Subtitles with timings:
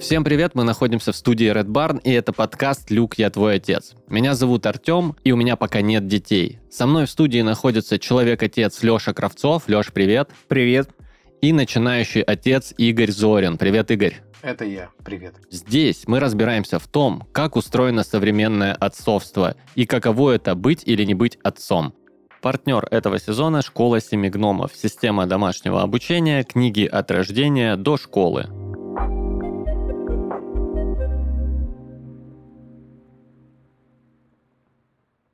[0.00, 3.94] Всем привет, мы находимся в студии Red Barn, и это подкаст «Люк, я твой отец».
[4.08, 6.58] Меня зовут Артем, и у меня пока нет детей.
[6.70, 9.64] Со мной в студии находится человек-отец Леша Кравцов.
[9.68, 10.30] Леш, привет.
[10.48, 10.88] Привет.
[11.42, 13.58] И начинающий отец Игорь Зорин.
[13.58, 14.22] Привет, Игорь.
[14.40, 14.88] Это я.
[15.04, 15.34] Привет.
[15.50, 21.12] Здесь мы разбираемся в том, как устроено современное отцовство и каково это быть или не
[21.12, 21.92] быть отцом.
[22.40, 28.46] Партнер этого сезона– школа семи гномов, система домашнего обучения, книги от рождения до школы.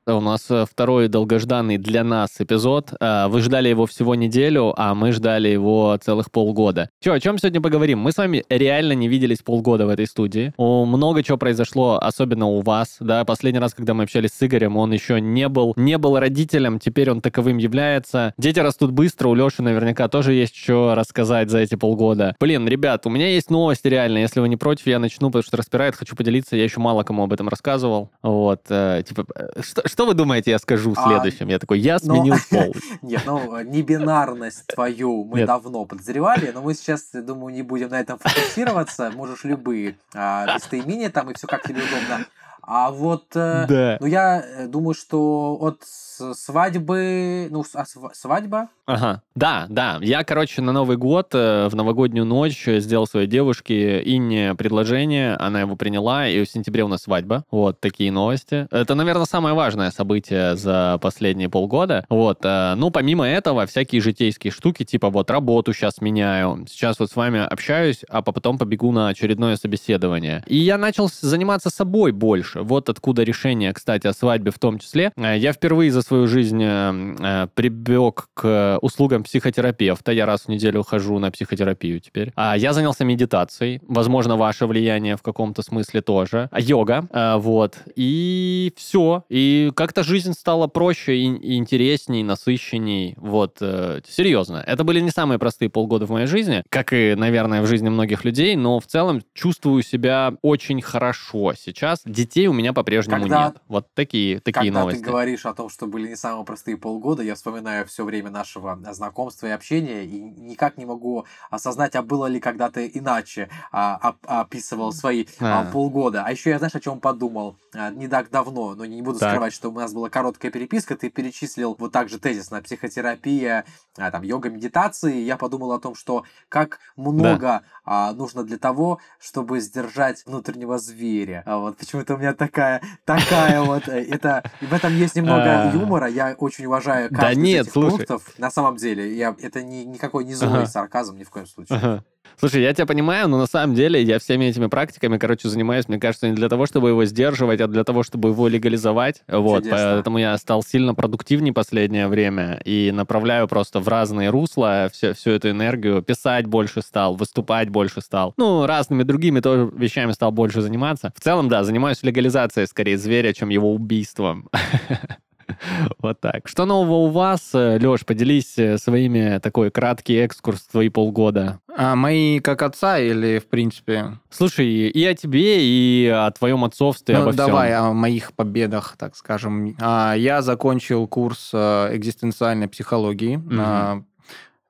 [0.08, 2.92] У нас э, второй долгожданный для нас эпизод.
[3.00, 6.90] Э, вы ждали его всего неделю, а мы ждали его целых полгода.
[7.02, 7.98] Че, о чем сегодня поговорим?
[7.98, 10.54] Мы с вами реально не виделись полгода в этой студии.
[10.58, 12.98] Много чего произошло, особенно у вас.
[13.00, 16.78] Да, последний раз, когда мы общались с Игорем, он еще не был, не был родителем,
[16.78, 18.32] теперь он таковым является.
[18.38, 22.36] Дети растут быстро, у Леши наверняка тоже есть что рассказать за эти полгода.
[22.38, 24.18] Блин, ребят, у меня есть новости реально.
[24.18, 26.54] Если вы не против, я начну, потому что распирает, хочу поделиться.
[26.54, 28.12] Я еще мало кому об этом рассказывал.
[28.22, 29.26] Вот, э, типа,
[29.62, 31.48] что, что вы думаете, я скажу а, следующим?
[31.48, 32.40] Я такой, я сменил но...
[32.50, 32.76] пол.
[33.00, 35.46] Нет, ну, небинарность твою мы Нет.
[35.46, 39.10] давно подозревали, но мы сейчас, думаю, не будем на этом фокусироваться.
[39.10, 42.26] Можешь любые а, местоимения там и все как тебе удобно.
[42.66, 43.96] А вот, э, да.
[44.00, 49.22] ну, я э, думаю, что от свадьбы, ну, а свадьба, Ага.
[49.34, 49.98] Да, да.
[50.00, 55.60] Я, короче, на Новый год, э, в новогоднюю ночь сделал своей девушке Инне предложение, она
[55.60, 57.44] его приняла, и в сентябре у нас свадьба.
[57.50, 58.68] Вот такие новости.
[58.70, 62.06] Это, наверное, самое важное событие за последние полгода.
[62.08, 62.44] Вот.
[62.44, 67.44] Ну, помимо этого, всякие житейские штуки, типа вот работу сейчас меняю, сейчас вот с вами
[67.44, 70.44] общаюсь, а потом побегу на очередное собеседование.
[70.46, 72.55] И я начал заниматься собой больше.
[72.62, 75.12] Вот откуда решение, кстати, о свадьбе в том числе.
[75.16, 80.12] Э, я впервые за свою жизнь прибег к услугам психотерапевта.
[80.12, 82.32] Я раз в неделю хожу на психотерапию теперь.
[82.36, 83.80] А я занялся медитацией.
[83.86, 86.48] Возможно, ваше влияние в каком-то смысле тоже.
[86.50, 87.06] А йога.
[87.38, 87.76] Вот.
[87.94, 89.24] И все.
[89.28, 93.14] И как-то жизнь стала проще и, интересней, насыщенней.
[93.16, 93.58] Вот.
[93.60, 94.62] Э, серьезно.
[94.66, 98.24] Это были не самые простые полгода в моей жизни, как и, наверное, в жизни многих
[98.24, 102.02] людей, но в целом чувствую себя очень хорошо сейчас.
[102.04, 103.56] Детей у меня по-прежнему когда, нет.
[103.68, 104.98] Вот такие, такие когда новости.
[104.98, 108.30] Когда ты говоришь о том, что были не самые простые полгода, я вспоминаю все время
[108.30, 113.48] нашего нашего знакомства и общения, и никак не могу осознать, а было ли когда-то иначе,
[113.72, 115.62] а, а, описывал свои а.
[115.62, 116.24] А, полгода.
[116.24, 119.30] А еще я, знаешь, о чем подумал а, не так давно, но не буду так.
[119.30, 123.64] скрывать, что у нас была короткая переписка, ты перечислил вот так же тезис на психотерапия,
[123.96, 127.62] а, там, йога, медитации, я подумал о том, что как много да.
[127.86, 131.42] А, нужно для того, чтобы сдержать внутреннего зверя.
[131.46, 136.08] А вот почему-то у меня такая, такая вот, э, это, в этом есть немного юмора,
[136.08, 138.38] я очень уважаю каждый из этих пунктов.
[138.38, 142.02] На самом деле, я, это не, никакой не злой сарказм ни в коем случае.
[142.38, 145.98] Слушай, я тебя понимаю, но на самом деле я всеми этими практиками, короче, занимаюсь, мне
[145.98, 149.22] кажется, не для того, чтобы его сдерживать, а для того, чтобы его легализовать.
[149.28, 149.92] Вот, Чудесно.
[149.94, 155.30] поэтому я стал сильно продуктивнее последнее время и направляю просто в разные русла все, всю
[155.30, 156.02] эту энергию.
[156.02, 158.34] Писать больше стал, выступать больше стал.
[158.36, 161.12] Ну, разными другими тоже вещами стал больше заниматься.
[161.16, 164.48] В целом, да, занимаюсь легализацией скорее зверя, чем его убийством.
[166.00, 166.48] Вот так.
[166.48, 168.04] Что нового у вас, э, Леш?
[168.04, 171.60] Поделись э, своими такой краткий экскурс в твои полгода.
[171.76, 174.18] А мои как отца или в принципе?
[174.30, 177.46] Слушай, и о тебе, и о твоем отцовстве, ну, обо всем.
[177.46, 179.76] Давай о моих победах, так скажем.
[179.80, 183.36] А, я закончил курс э, экзистенциальной психологии.
[183.36, 184.04] Угу.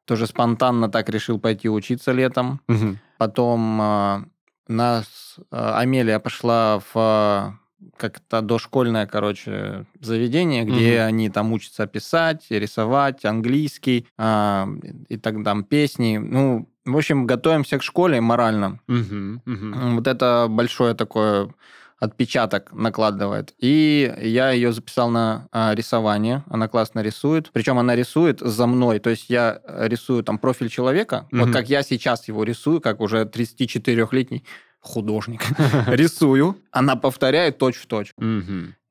[0.04, 2.60] Тоже спонтанно так решил пойти учиться летом.
[2.68, 2.98] Угу.
[3.18, 4.30] Потом
[4.68, 7.58] нас Амелия пошла в
[7.96, 11.08] как-то дошкольное, короче, заведение, где угу.
[11.08, 14.68] они там учатся писать, рисовать, английский, а,
[15.08, 16.18] и так там песни.
[16.18, 18.80] Ну, в общем, готовимся к школе морально.
[18.88, 19.94] Угу, угу.
[19.96, 21.50] Вот это большое такое
[21.98, 23.54] отпечаток накладывает.
[23.58, 26.44] И я ее записал на а, рисование.
[26.48, 27.50] Она классно рисует.
[27.52, 28.98] Причем она рисует за мной.
[28.98, 33.00] То есть я рисую там профиль человека, mm вот как я сейчас его рисую, как
[33.00, 34.44] уже 34-летний
[34.86, 35.42] художник,
[35.88, 38.12] рисую, она повторяет точь-в-точь.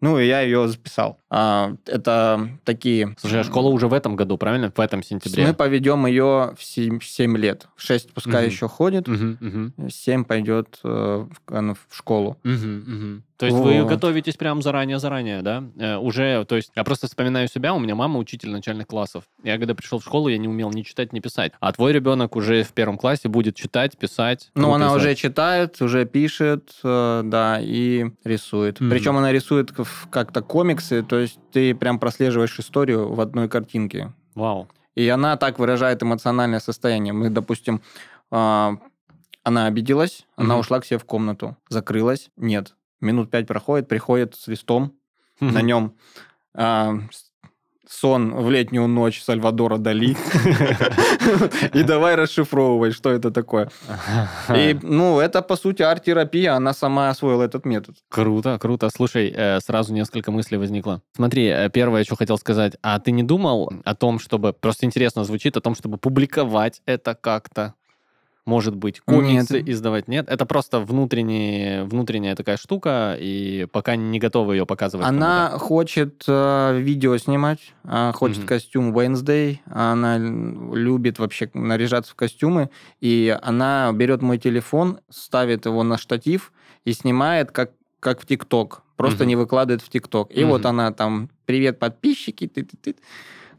[0.02, 1.20] Ну, и я ее записал.
[1.30, 3.16] А, это такие...
[3.20, 4.72] Слушай, а школа уже в этом году, правильно?
[4.76, 5.48] В этом сентябре.
[5.48, 7.68] Мы поведем ее в 7, 7 лет.
[7.76, 8.52] В 6 пускай угу.
[8.52, 9.90] еще ходит, угу, угу.
[9.90, 12.38] 7 пойдет э, в, в школу.
[12.44, 13.22] Угу, угу.
[13.38, 13.66] То есть вот.
[13.66, 15.64] вы готовитесь прям заранее-заранее, да?
[15.78, 19.26] Э, уже, то есть я просто вспоминаю себя, у меня мама учитель начальных классов.
[19.44, 21.52] Я когда пришел в школу, я не умел ни читать, ни писать.
[21.60, 24.52] А твой ребенок уже в первом классе будет читать, писать.
[24.56, 24.98] Ну, она писать.
[24.98, 28.80] уже читает, уже пишет, э, да, и рисует.
[28.80, 28.90] Mm-hmm.
[28.90, 29.72] Причем она рисует
[30.10, 34.14] как-то комиксы, то есть ты прям прослеживаешь историю в одной картинке.
[34.36, 34.68] Вау.
[34.96, 37.14] И она так выражает эмоциональное состояние.
[37.14, 37.82] Мы, допустим,
[38.32, 38.72] э,
[39.44, 42.32] Она обиделась, она ушла к себе в комнату, закрылась.
[42.36, 42.74] Нет.
[43.00, 44.94] Минут пять проходит, приходит с листом,
[45.40, 45.94] на нем
[46.56, 46.96] а,
[47.90, 50.16] сон в летнюю ночь Сальвадора Дали.
[51.74, 53.70] И давай расшифровывай, что это такое.
[54.56, 57.96] И, ну, это, по сути, арт-терапия, она сама освоила этот метод.
[58.10, 58.90] Круто, круто.
[58.96, 61.02] Слушай, э, сразу несколько мыслей возникло.
[61.16, 62.74] Смотри, э, первое, что хотел сказать.
[62.82, 64.54] А ты не думал о том, чтобы...
[64.54, 67.74] Просто интересно звучит, о том, чтобы публиковать это как-то?
[68.46, 69.70] Может быть, комиксы нет.
[69.70, 70.30] издавать, нет?
[70.30, 75.08] Это просто внутренняя такая штука, и пока не готова ее показывать.
[75.08, 78.48] Она хочет э, видео снимать, э, хочет mm-hmm.
[78.48, 82.70] костюм Wednesday, она любит вообще наряжаться в костюмы,
[83.02, 86.54] и она берет мой телефон, ставит его на штатив
[86.84, 89.28] и снимает как как в ТикТок, просто mm-hmm.
[89.28, 90.30] не выкладывает в ТикТок.
[90.32, 90.46] И mm-hmm.
[90.46, 92.96] вот она там, привет, подписчики, ты, ты, ты.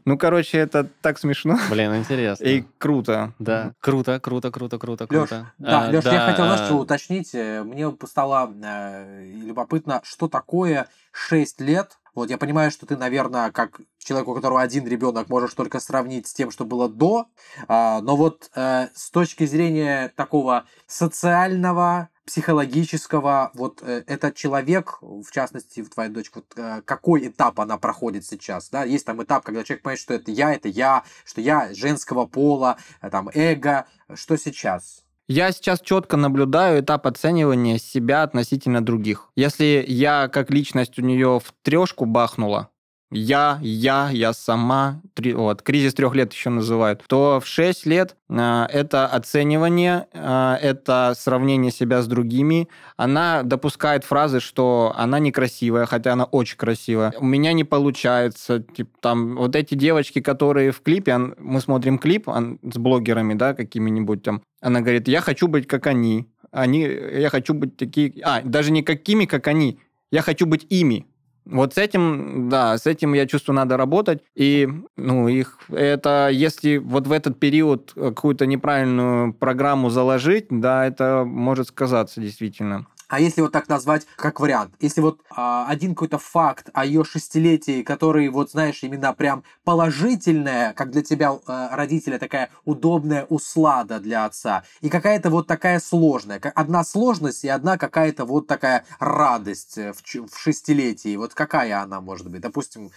[0.07, 1.57] Ну, короче, это так смешно.
[1.69, 2.45] Блин, интересно.
[2.45, 3.33] И круто.
[3.39, 5.51] Да, круто, круто, круто, круто, Леш, круто.
[5.57, 7.35] Да, а, Леш, да, я хотел, знаешь, что уточнить.
[7.35, 13.51] Э, мне стало э, любопытно, что такое 6 лет вот я понимаю, что ты, наверное,
[13.51, 17.27] как человек, у которого один ребенок, можешь только сравнить с тем, что было до.
[17.67, 25.29] А, но вот э, с точки зрения такого социального, психологического, вот э, этот человек, в
[25.31, 28.83] частности, в твоей дочке, вот э, какой этап она проходит сейчас, да?
[28.83, 32.77] Есть там этап, когда человек понимает, что это я, это я, что я женского пола,
[33.11, 33.85] там эго,
[34.15, 35.06] что сейчас?
[35.29, 39.29] Я сейчас четко наблюдаю этап оценивания себя относительно других.
[39.35, 42.69] Если я как личность у нее в трешку бахнула,
[43.11, 48.17] я, я, я сама, три, вот, кризис трех лет еще называют, то в шесть лет
[48.29, 52.67] э, это оценивание, э, это сравнение себя с другими.
[52.97, 57.13] Она допускает фразы, что она некрасивая, хотя она очень красивая.
[57.17, 58.59] У меня не получается.
[58.75, 63.35] Типа, там, вот эти девочки, которые в клипе, он, мы смотрим клип он, с блогерами,
[63.35, 64.41] да, какими-нибудь там.
[64.59, 66.27] Она говорит, я хочу быть как они.
[66.51, 68.13] Они, я хочу быть такие...
[68.23, 69.79] А, даже не какими, как они.
[70.11, 71.05] Я хочу быть ими.
[71.49, 74.21] Вот с этим, да, с этим, я чувствую, надо работать.
[74.35, 74.67] И,
[74.97, 81.67] ну, их, это, если вот в этот период какую-то неправильную программу заложить, да, это может
[81.67, 82.85] сказаться действительно.
[83.07, 87.05] А если вот так назвать как вариант, если вот а, один какой-то факт о ее
[87.05, 93.99] шестилетии, который вот знаешь именно прям положительная, как для тебя а, родителя такая удобная услада
[93.99, 99.77] для отца, и какая-то вот такая сложная, одна сложность и одна какая-то вот такая радость
[99.77, 102.91] в, в шестилетии, вот какая она может быть, допустим,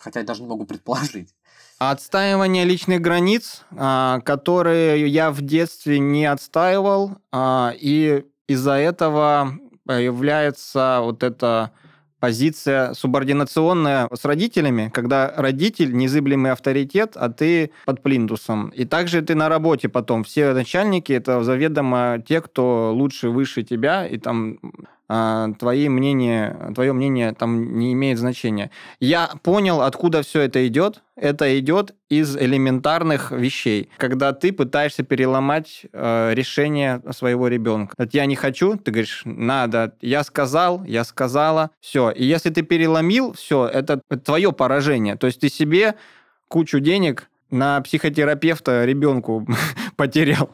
[0.00, 1.34] хотя я даже не могу предположить.
[1.78, 9.54] Отстаивание личных границ, а, которые я в детстве не отстаивал, и из-за этого
[9.84, 11.70] появляется вот эта
[12.20, 18.70] позиция субординационная с родителями, когда родитель незыблемый авторитет, а ты под плинтусом.
[18.70, 20.24] И также ты на работе потом.
[20.24, 24.58] Все начальники это заведомо те, кто лучше, выше тебя, и там
[25.08, 28.70] твои мнения, твое мнение там не имеет значения.
[29.00, 31.02] Я понял, откуда все это идет.
[31.16, 37.94] Это идет из элементарных вещей, когда ты пытаешься переломать э, решение своего ребенка.
[38.12, 39.94] Я не хочу, ты говоришь, надо.
[40.00, 42.10] Я сказал, я сказала, все.
[42.10, 45.16] И если ты переломил, все, это твое поражение.
[45.16, 45.96] То есть ты себе
[46.46, 49.46] кучу денег на психотерапевта ребенку
[49.96, 50.50] потерял.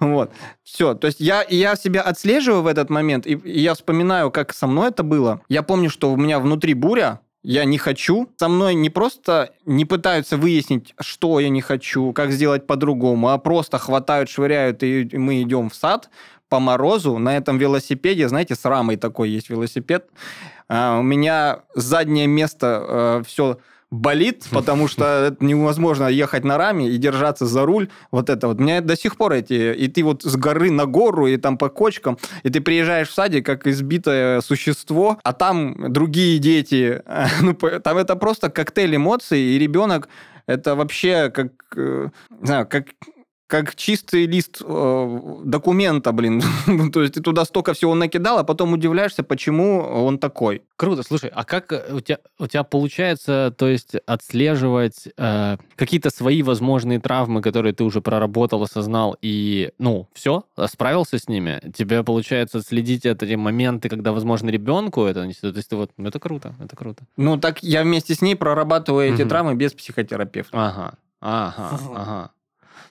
[0.00, 0.32] вот.
[0.62, 0.94] Все.
[0.94, 4.66] То есть я, я себя отслеживаю в этот момент, и, и я вспоминаю, как со
[4.66, 5.40] мной это было.
[5.48, 8.30] Я помню, что у меня внутри буря, я не хочу.
[8.38, 13.38] Со мной не просто не пытаются выяснить, что я не хочу, как сделать по-другому, а
[13.38, 16.08] просто хватают, швыряют, и мы идем в сад
[16.48, 18.28] по морозу на этом велосипеде.
[18.28, 20.08] Знаете, с рамой такой есть велосипед.
[20.68, 23.58] А, у меня заднее место э, все
[23.94, 27.88] болит, потому что невозможно ехать на раме и держаться за руль.
[28.10, 28.58] Вот это вот.
[28.58, 29.74] У меня до сих пор эти...
[29.74, 33.14] И ты вот с горы на гору, и там по кочкам, и ты приезжаешь в
[33.14, 37.02] садик, как избитое существо, а там другие дети.
[37.40, 40.08] Ну, там это просто коктейль эмоций, и ребенок
[40.46, 42.08] это вообще как, э,
[42.40, 42.86] не знаю, как
[43.54, 46.42] как чистый лист э, документа, блин.
[46.92, 50.62] то есть ты туда столько всего накидал, а потом удивляешься, почему он такой.
[50.76, 51.04] Круто.
[51.04, 56.42] Слушай, а как э, у тебя, у тебя получается, то есть отслеживать э, какие-то свои
[56.42, 61.60] возможные травмы, которые ты уже проработал, осознал, и, ну, все, справился с ними?
[61.76, 66.18] Тебе получается следить эти моменты, когда, возможно, ребенку это То есть ты вот, ну, это
[66.18, 67.04] круто, это круто.
[67.16, 70.50] Ну, так я вместе с ней прорабатываю эти травмы без психотерапевта.
[70.58, 72.30] Ага, ага, ага.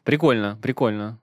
[0.04, 1.20] Прикольно, прикольно.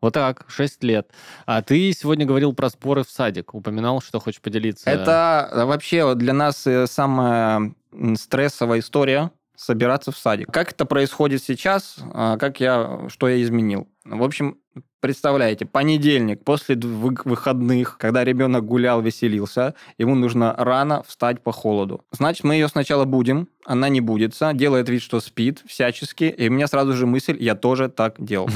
[0.00, 1.10] Вот так, 6 лет.
[1.46, 4.88] А ты сегодня говорил про споры в садик, упоминал, что хочешь поделиться.
[4.90, 7.74] Это э, вообще для нас э, самая
[8.14, 10.52] стрессовая история собираться в садик.
[10.52, 13.88] Как это происходит сейчас, а, как я, что я изменил?
[14.04, 14.58] В общем,
[15.06, 22.04] представляете, понедельник, после выходных, когда ребенок гулял, веселился, ему нужно рано встать по холоду.
[22.10, 26.52] Значит, мы ее сначала будем, она не будется, делает вид, что спит всячески, и у
[26.52, 28.50] меня сразу же мысль, я тоже так делал.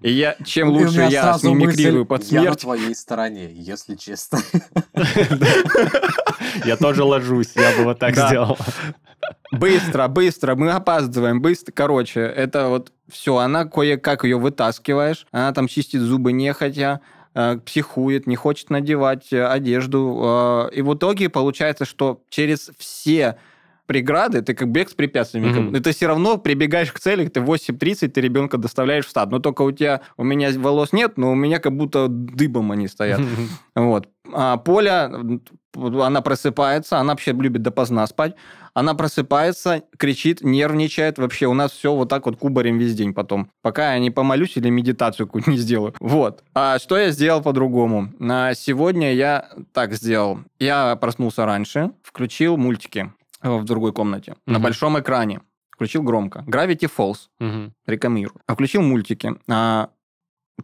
[0.00, 2.44] И я, чем лучше я мимикрирую под смерть...
[2.44, 4.38] Я на твоей стороне, если честно.
[6.64, 8.56] Я тоже ложусь, я бы вот так сделал.
[9.58, 11.72] Быстро, быстро, мы опаздываем, быстро.
[11.72, 17.00] Короче, это вот все, она кое-как ее вытаскиваешь, она там чистит зубы нехотя,
[17.34, 20.68] э, психует, не хочет надевать э, одежду.
[20.72, 23.36] Э, и в итоге получается, что через все
[23.86, 25.46] преграды, ты как бег с препятствиями.
[25.46, 25.80] Mm-hmm.
[25.80, 29.30] ты все равно прибегаешь к цели, ты в 8.30 ты ребенка доставляешь в стад.
[29.30, 32.88] Но только у тебя, у меня волос нет, но у меня как будто дыбом они
[32.88, 33.20] стоят.
[33.20, 33.48] Mm-hmm.
[33.86, 34.08] Вот.
[34.32, 35.12] А Поля,
[35.74, 38.34] она просыпается, она вообще любит допоздна спать.
[38.74, 41.18] Она просыпается, кричит, нервничает.
[41.18, 43.50] Вообще у нас все вот так вот кубарем весь день потом.
[43.62, 45.94] Пока я не помолюсь или медитацию какую-то не сделаю.
[46.00, 46.42] Вот.
[46.54, 48.12] А что я сделал по-другому?
[48.18, 50.40] На сегодня я так сделал.
[50.58, 53.12] Я проснулся раньше, включил мультики
[53.48, 54.32] в другой комнате.
[54.32, 54.52] Mm-hmm.
[54.52, 55.40] На большом экране.
[55.70, 56.44] Включил громко.
[56.46, 57.28] Gravity Falls.
[57.40, 57.70] Mm-hmm.
[57.86, 58.32] Рекомендую.
[58.46, 59.34] А включил мультики.
[59.48, 59.90] А,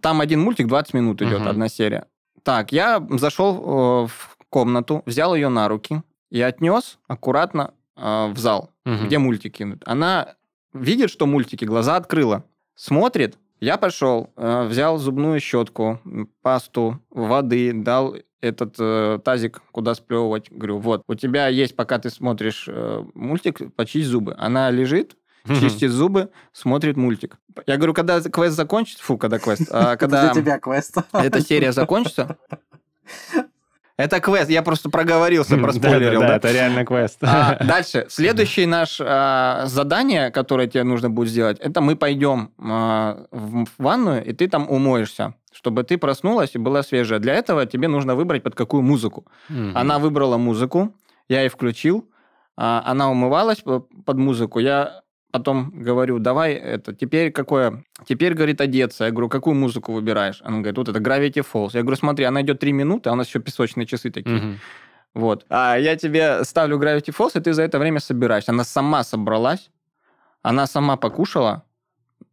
[0.01, 1.49] там один мультик 20 минут идет, mm-hmm.
[1.49, 2.07] одна серия.
[2.43, 8.39] Так, я зашел э, в комнату, взял ее на руки и отнес аккуратно э, в
[8.39, 9.05] зал, угу.
[9.05, 9.79] где мультики.
[9.85, 10.35] Она
[10.73, 13.39] видит, что мультики, глаза открыла, смотрит.
[13.61, 16.01] Я пошел, э, взял зубную щетку,
[16.43, 20.51] пасту, воды, дал этот э, тазик, куда сплевывать.
[20.51, 24.35] Говорю, вот, у тебя есть, пока ты смотришь э, мультик, почисть зубы.
[24.37, 27.39] Она лежит, чистит зубы, смотрит мультик.
[27.67, 30.33] Я говорю, когда квест закончится, фу, когда квест, а когда...
[30.33, 30.97] Для тебя квест.
[31.13, 32.37] Эта серия закончится,
[33.97, 36.21] это квест, я просто проговорился, проспойлерил.
[36.21, 37.19] Да, да, да, это реально квест.
[37.23, 38.07] А, дальше.
[38.09, 44.25] Следующее наше а, задание, которое тебе нужно будет сделать, это мы пойдем а, в ванную,
[44.25, 47.21] и ты там умоешься чтобы ты проснулась и была свежая.
[47.21, 49.27] Для этого тебе нужно выбрать под какую музыку.
[49.51, 49.73] Угу.
[49.75, 50.97] Она выбрала музыку,
[51.29, 52.11] я ей включил,
[52.57, 57.85] а, она умывалась под музыку, я потом говорю, давай это, теперь какое?
[58.07, 59.05] Теперь, говорит, одеться.
[59.07, 60.41] Я говорю, какую музыку выбираешь?
[60.45, 61.71] Она говорит, вот это Gravity Falls.
[61.73, 64.37] Я говорю, смотри, она идет три минуты, а у нас еще песочные часы такие.
[64.37, 64.47] Угу.
[65.15, 65.47] Вот.
[65.49, 68.53] А я тебе ставлю Gravity Falls, и ты за это время собираешься.
[68.53, 69.71] Она сама собралась,
[70.43, 71.65] она сама покушала.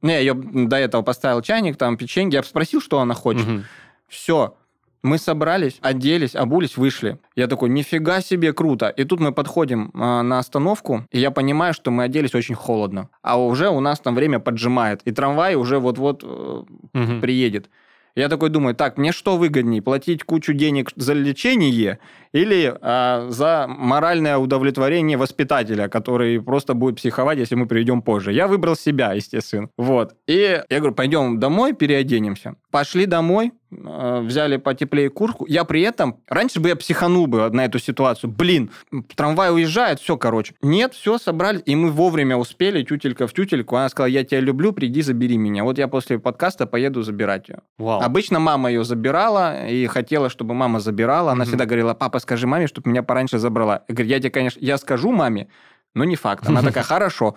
[0.01, 2.37] Не, я ее до этого поставил чайник, там печенье.
[2.37, 3.47] Я спросил, что она хочет.
[3.47, 3.61] Угу.
[4.07, 4.57] Все.
[5.01, 7.19] Мы собрались, оделись, обулись, вышли.
[7.35, 8.89] Я такой, нифига себе, круто.
[8.89, 13.09] И тут мы подходим э, на остановку, и я понимаю, что мы оделись очень холодно.
[13.21, 15.01] А уже у нас там время поджимает.
[15.05, 17.21] И трамвай уже вот-вот э, угу.
[17.21, 17.69] приедет.
[18.15, 21.99] Я такой думаю, так, мне что выгоднее, платить кучу денег за лечение
[22.33, 28.33] или а, за моральное удовлетворение воспитателя, который просто будет психовать, если мы приведем позже.
[28.33, 29.69] Я выбрал себя, естественно.
[29.77, 30.15] Вот.
[30.27, 32.55] И я говорю, пойдем домой, переоденемся.
[32.71, 35.45] Пошли домой, взяли потеплее куртку.
[35.47, 36.21] Я при этом...
[36.27, 38.29] Раньше бы я психанул бы на эту ситуацию.
[38.31, 38.71] Блин,
[39.15, 40.53] трамвай уезжает, все, короче.
[40.61, 43.75] Нет, все, собрали, и мы вовремя успели, тютелька в тютельку.
[43.75, 45.63] Она сказала, я тебя люблю, приди, забери меня.
[45.63, 47.59] Вот я после подкаста поеду забирать ее.
[47.77, 48.01] Вау.
[48.01, 51.31] Обычно мама ее забирала и хотела, чтобы мама забирала.
[51.31, 51.49] Она угу.
[51.49, 53.83] всегда говорила, папа, скажи маме, чтобы меня пораньше забрала.
[53.87, 55.47] Я говорю, я тебе, конечно, я скажу маме,
[55.93, 56.47] но не факт.
[56.47, 57.35] Она такая, хорошо.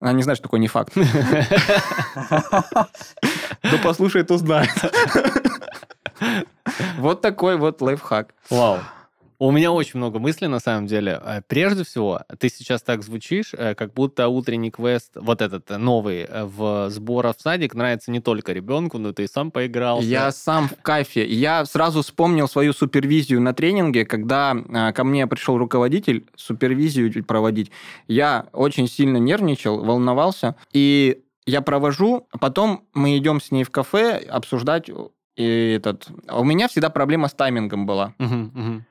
[0.00, 0.94] Она не знает, что такое не факт.
[3.62, 4.70] Ну, послушает, узнает.
[6.96, 8.34] Вот такой вот лайфхак.
[8.48, 8.78] Вау.
[9.42, 11.18] У меня очень много мыслей, на самом деле.
[11.24, 15.78] Э, прежде всего, ты сейчас так звучишь, э, как будто утренний квест, вот этот э,
[15.78, 20.02] новый, в сборах в садик нравится не только ребенку, но ты сам поиграл.
[20.02, 21.26] Я сам в кайфе.
[21.26, 24.54] Я сразу вспомнил свою супервизию на тренинге, когда
[24.94, 27.70] ко мне пришел руководитель супервизию проводить.
[28.08, 33.70] Я очень сильно нервничал, волновался, и я провожу, а потом мы идем с ней в
[33.70, 34.90] кафе обсуждать
[35.36, 36.08] и этот...
[36.30, 38.14] У меня всегда проблема с таймингом была.
[38.18, 38.82] Uh-huh, uh-huh.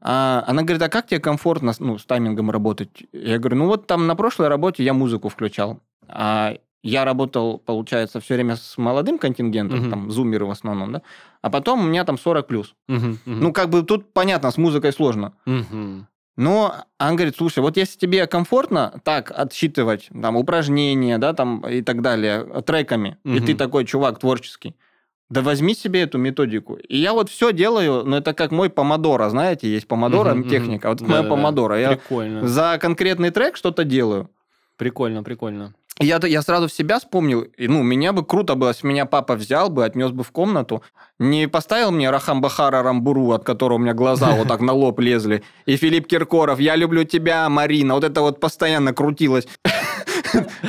[0.00, 3.04] А она говорит, а как тебе комфортно ну, с таймингом работать?
[3.12, 5.80] Я говорю, ну вот там на прошлой работе я музыку включал.
[6.08, 9.90] А я работал, получается, все время с молодым контингентом, uh-huh.
[9.90, 11.02] там, зумеры в основном, да?
[11.42, 12.74] А потом у меня там 40 плюс.
[12.88, 13.18] Uh-huh, uh-huh.
[13.24, 15.32] Ну, как бы тут понятно, с музыкой сложно.
[15.46, 16.04] Uh-huh.
[16.36, 21.82] Но он говорит, слушай, вот если тебе комфортно так отсчитывать там упражнения, да, там и
[21.82, 23.36] так далее, треками, uh-huh.
[23.36, 24.76] и ты такой чувак творческий,
[25.28, 26.74] да возьми себе эту методику.
[26.74, 30.88] И я вот все делаю, но это как мой помодоро, знаете, есть помодоро угу, техника,
[30.88, 31.78] вот да, моя да, помодоро.
[31.78, 32.46] Я прикольно.
[32.46, 34.30] за конкретный трек что-то делаю.
[34.76, 35.74] Прикольно, прикольно.
[35.98, 39.34] Я, я сразу в себя вспомнил, и, ну, меня бы круто было, если меня папа
[39.34, 40.82] взял бы, отнес бы в комнату,
[41.18, 45.00] не поставил мне Рахам Бахара Рамбуру, от которого у меня глаза вот так на лоб
[45.00, 49.48] лезли, и Филипп Киркоров, я люблю тебя, Марина, вот это вот постоянно крутилось.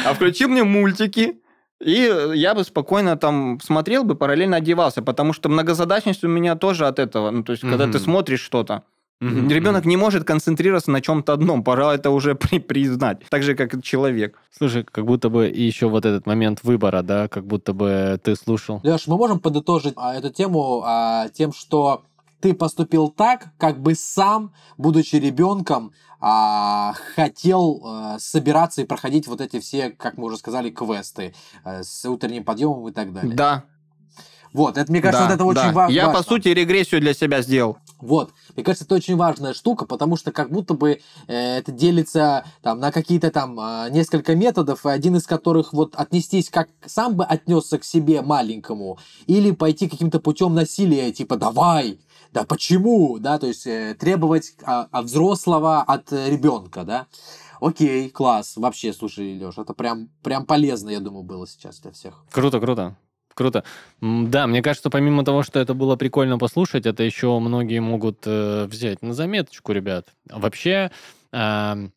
[0.05, 1.39] А включил мне мультики,
[1.83, 6.87] И я бы спокойно там смотрел бы, параллельно одевался, потому что многозадачность у меня тоже
[6.87, 7.29] от этого.
[7.29, 8.83] Ну, то есть, когда ты смотришь что-то,
[9.19, 9.49] Mm-hmm.
[9.49, 13.73] Ребенок не может концентрироваться на чем-то одном, пора это уже при, признать, так же как
[13.73, 14.37] и человек.
[14.55, 18.79] Слушай, как будто бы еще вот этот момент выбора, да, как будто бы ты слушал.
[18.83, 22.03] Леш, мы можем подытожить а, эту тему а, тем, что
[22.39, 29.41] ты поступил так, как бы сам, будучи ребенком, а, хотел а, собираться и проходить вот
[29.41, 33.35] эти все, как мы уже сказали, квесты а, с утренним подъемом и так далее.
[33.35, 33.65] Да.
[34.53, 35.67] Вот, это, мне кажется, да, вот это да.
[35.67, 35.93] очень важно.
[35.93, 37.77] Я, по сути, регрессию для себя сделал.
[37.99, 38.31] Вот.
[38.55, 42.79] Мне кажется, это очень важная штука, потому что как будто бы э, это делится там,
[42.79, 47.77] на какие-то там э, несколько методов, один из которых вот отнестись, как сам бы отнесся
[47.77, 51.99] к себе маленькому, или пойти каким-то путем насилия, типа давай,
[52.37, 57.07] да почему, да, то есть э, требовать а, а взрослого от ребенка, да.
[57.59, 58.55] Окей, класс.
[58.57, 62.23] Вообще, слушай, Леш, это прям, прям полезно, я думаю, было сейчас для всех.
[62.31, 62.95] Круто, круто.
[63.33, 63.63] Круто.
[64.01, 68.65] Да, мне кажется, помимо того, что это было прикольно послушать, это еще многие могут э,
[68.65, 70.09] взять на заметочку, ребят.
[70.29, 70.91] Вообще,
[71.31, 71.89] э,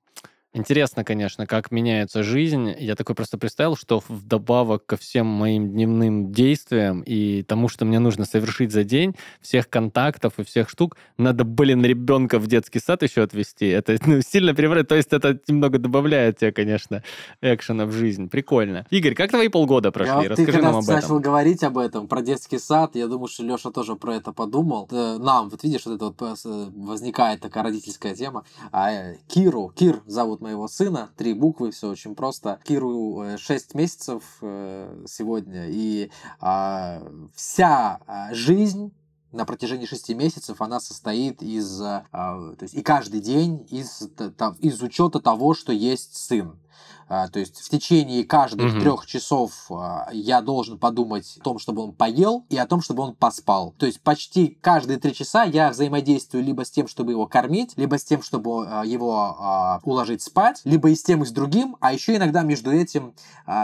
[0.52, 2.74] Интересно, конечно, как меняется жизнь.
[2.76, 8.00] Я такой просто представил, что вдобавок ко всем моим дневным действиям и тому, что мне
[8.00, 13.04] нужно совершить за день, всех контактов и всех штук, надо, блин, ребенка в детский сад
[13.04, 13.68] еще отвезти.
[13.68, 14.88] Это ну, сильно превращает.
[14.88, 17.04] То есть это немного добавляет тебе, конечно,
[17.40, 18.28] экшена в жизнь.
[18.28, 18.86] Прикольно.
[18.90, 20.24] Игорь, как твои полгода прошли?
[20.24, 20.94] Я, Расскажи ты, нам об этом.
[20.96, 24.88] начал говорить об этом, про детский сад, я думаю, что Леша тоже про это подумал.
[24.90, 28.44] Нам, вот видишь, вот это вот э, возникает такая родительская тема.
[28.72, 32.58] А э, Киру, Кир зовут зовут моего сына, три буквы, все очень просто.
[32.64, 37.02] Киру 6 э, месяцев э, сегодня, и а,
[37.34, 38.92] вся а, жизнь
[39.32, 44.02] на протяжении шести месяцев она состоит из, а, то есть и каждый день из,
[44.60, 46.58] из учета того, что есть сын.
[47.12, 48.80] А, то есть в течение каждых угу.
[48.80, 53.02] трех часов а, я должен подумать о том, чтобы он поел, и о том, чтобы
[53.02, 53.74] он поспал.
[53.78, 57.98] То есть почти каждые три часа я взаимодействую либо с тем, чтобы его кормить, либо
[57.98, 61.92] с тем, чтобы а, его уложить спать, либо и с тем, и с другим, а
[61.92, 63.14] еще иногда между этим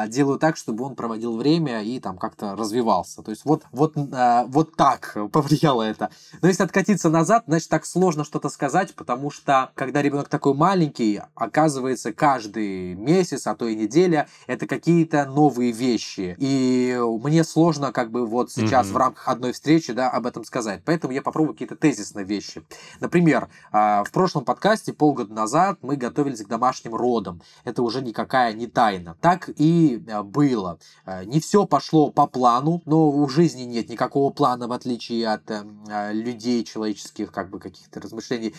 [0.09, 3.23] делаю так, чтобы он проводил время и там как-то развивался.
[3.23, 6.11] То есть вот, вот, вот так повлияло это.
[6.43, 11.23] Но если откатиться назад, значит так сложно что-то сказать, потому что когда ребенок такой маленький,
[11.35, 16.37] оказывается каждый месяц а то и неделя, это какие-то новые вещи.
[16.39, 18.93] И мне сложно как бы вот сейчас mm-hmm.
[18.93, 20.83] в рамках одной встречи, да, об этом сказать.
[20.85, 22.63] Поэтому я попробую какие-то тезисные вещи.
[23.01, 27.41] Например, а, в прошлом подкасте полгода назад мы готовились к домашним родам.
[27.65, 29.17] Это уже никакая не тайна.
[29.21, 30.79] Так и а, было.
[31.05, 35.51] А, не все пошло по плану, но у жизни нет никакого плана, в отличие от
[35.51, 38.55] э, людей человеческих, как бы каких-то размышлений.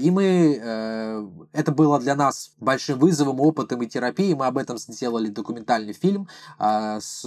[0.00, 4.34] И мы, э, это было для нас большим вызовом, опытом и терапией терапии.
[4.34, 7.22] Мы об этом сделали документальный фильм а, с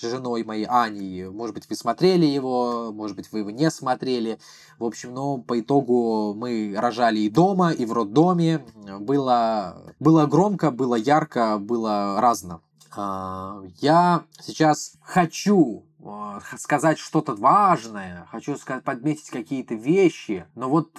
[0.00, 1.28] женой моей Аней.
[1.28, 4.38] Может быть, вы смотрели его, может быть, вы его не смотрели.
[4.78, 8.64] В общем, ну, по итогу мы рожали и дома, и в роддоме.
[9.00, 12.60] Было, было громко, было ярко, было разно.
[12.96, 20.92] А, я сейчас хочу а, сказать что-то важное, хочу сказать, подметить какие-то вещи, но вот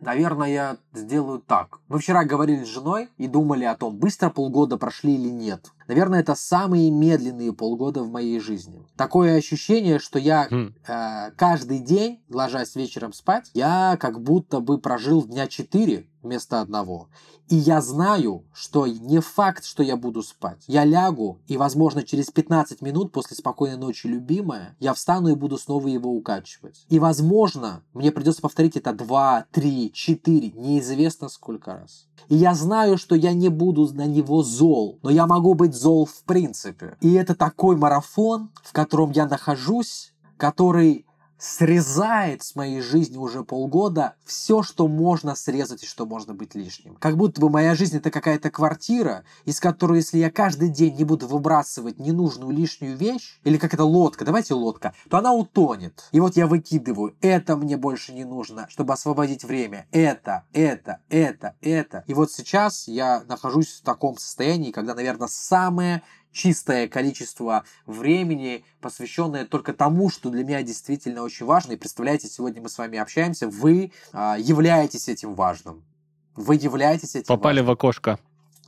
[0.00, 1.78] Наверное, я сделаю так.
[1.88, 5.70] Мы вчера говорили с женой и думали о том, быстро полгода прошли или нет.
[5.90, 8.86] Наверное, это самые медленные полгода в моей жизни.
[8.96, 10.72] Такое ощущение, что я хм.
[10.86, 17.08] э, каждый день, ложась вечером спать, я как будто бы прожил дня четыре вместо одного.
[17.48, 20.62] И я знаю, что не факт, что я буду спать.
[20.68, 25.58] Я лягу, и, возможно, через 15 минут после спокойной ночи, любимая, я встану и буду
[25.58, 26.86] снова его укачивать.
[26.88, 32.06] И, возможно, мне придется повторить это 2, 3, 4, неизвестно сколько раз.
[32.28, 36.06] И я знаю, что я не буду на него зол, но я могу быть зол
[36.06, 36.96] в принципе.
[37.00, 41.06] И это такой марафон, в котором я нахожусь, который
[41.40, 46.96] срезает с моей жизни уже полгода все, что можно срезать и что можно быть лишним.
[46.96, 51.04] Как будто бы моя жизнь это какая-то квартира, из которой, если я каждый день не
[51.04, 56.04] буду выбрасывать ненужную лишнюю вещь, или как это лодка, давайте лодка, то она утонет.
[56.12, 59.86] И вот я выкидываю, это мне больше не нужно, чтобы освободить время.
[59.90, 62.04] Это, это, это, это.
[62.06, 69.44] И вот сейчас я нахожусь в таком состоянии, когда, наверное, самое чистое количество времени, посвященное
[69.44, 71.72] только тому, что для меня действительно очень важно.
[71.72, 75.82] И представляете, сегодня мы с вами общаемся, вы а, являетесь этим важным.
[76.36, 77.66] Вы являетесь этим Попали важным.
[77.66, 78.18] в окошко.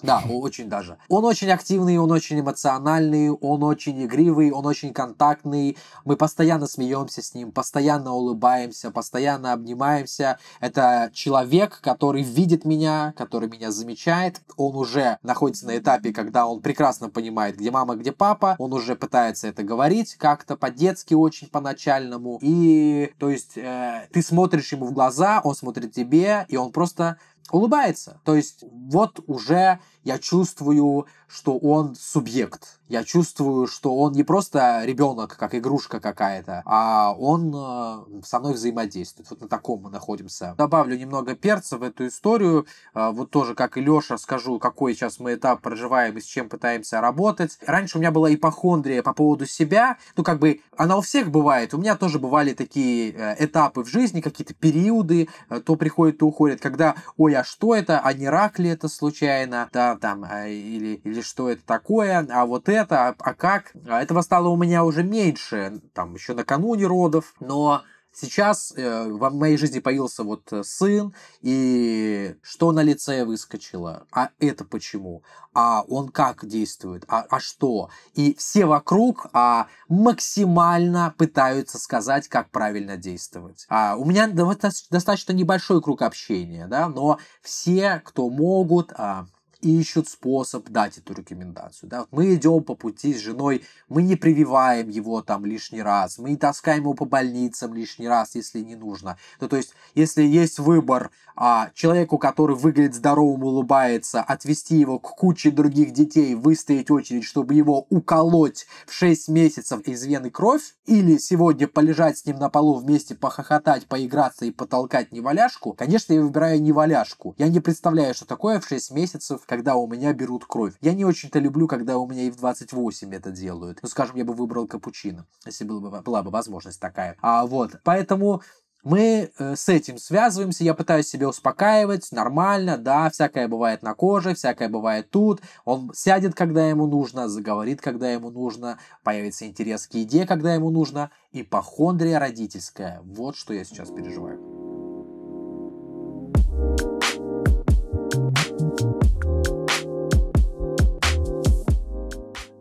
[0.03, 0.99] Да, очень даже.
[1.09, 5.77] Он очень активный, он очень эмоциональный, он очень игривый, он очень контактный.
[6.05, 10.39] Мы постоянно смеемся с ним, постоянно улыбаемся, постоянно обнимаемся.
[10.61, 14.41] Это человек, который видит меня, который меня замечает.
[14.57, 18.57] Он уже находится на этапе, когда он прекрасно понимает, где мама, где папа.
[18.59, 22.39] Он уже пытается это говорить как-то по-детски, очень по-начальному.
[22.43, 27.19] И, то есть, э, ты смотришь ему в глаза, он смотрит тебе, и он просто
[27.51, 28.21] улыбается.
[28.25, 32.79] То есть вот уже я чувствую, что он субъект.
[32.89, 38.53] Я чувствую, что он не просто ребенок, как игрушка какая-то, а он э, со мной
[38.53, 39.31] взаимодействует.
[39.31, 40.55] Вот на таком мы находимся.
[40.59, 42.67] Добавлю немного перца в эту историю.
[42.95, 46.51] Э, вот тоже, как и Леша, скажу, какой сейчас мы этап проживаем и с чем
[46.51, 47.59] пытаемся работать.
[47.67, 49.97] Раньше у меня была ипохондрия по поводу себя.
[50.15, 51.73] Ну, как бы, она у всех бывает.
[51.73, 55.31] У меня тоже бывали такие э, этапы в жизни, какие-то периоды,
[55.65, 59.71] то приходит, то уходит, когда, ой, а что это, а не рак ли это случайно,
[59.73, 63.73] да, там, а, или, или что это такое, а вот это, а, а как?
[63.89, 67.83] А этого стало у меня уже меньше, там, еще накануне родов, но
[68.15, 74.07] Сейчас э, в моей жизни появился вот э, сын, и что на лице выскочило?
[74.13, 75.23] А это почему?
[75.55, 77.05] А он как действует?
[77.09, 77.89] А, а что?
[78.13, 83.65] И все вокруг а, максимально пытаются сказать, как правильно действовать.
[83.71, 89.27] А, у меня достаточно небольшой круг общения, да, но все, кто могут, а,
[89.63, 91.89] ищут способ дать эту рекомендацию.
[91.89, 92.07] Да?
[92.11, 96.37] Мы идем по пути с женой, мы не прививаем его там лишний раз, мы не
[96.37, 99.17] таскаем его по больницам лишний раз, если не нужно.
[99.41, 105.15] Ну, то есть, если есть выбор а, человеку, который выглядит здоровым, улыбается, отвести его к
[105.17, 111.17] куче других детей, выстоять очередь, чтобы его уколоть в 6 месяцев из вены кровь, или
[111.19, 116.61] сегодня полежать с ним на полу вместе, похохотать, поиграться и потолкать неваляшку, конечно, я выбираю
[116.61, 117.35] неваляшку.
[117.39, 120.73] Я не представляю, что такое в 6 месяцев когда у меня берут кровь.
[120.81, 123.81] Я не очень-то люблю, когда у меня и в 28 это делают.
[123.83, 127.19] Ну, скажем, я бы выбрал капучино, если была бы, была бы возможность такая.
[127.21, 128.41] А вот, поэтому
[128.83, 134.35] мы э, с этим связываемся, я пытаюсь себя успокаивать, нормально, да, всякое бывает на коже,
[134.35, 135.43] всякое бывает тут.
[135.67, 140.71] Он сядет, когда ему нужно, заговорит, когда ему нужно, появится интерес к еде, когда ему
[140.71, 141.11] нужно.
[141.33, 143.03] Ипохондрия родительская.
[143.05, 144.52] Вот что я сейчас переживаю.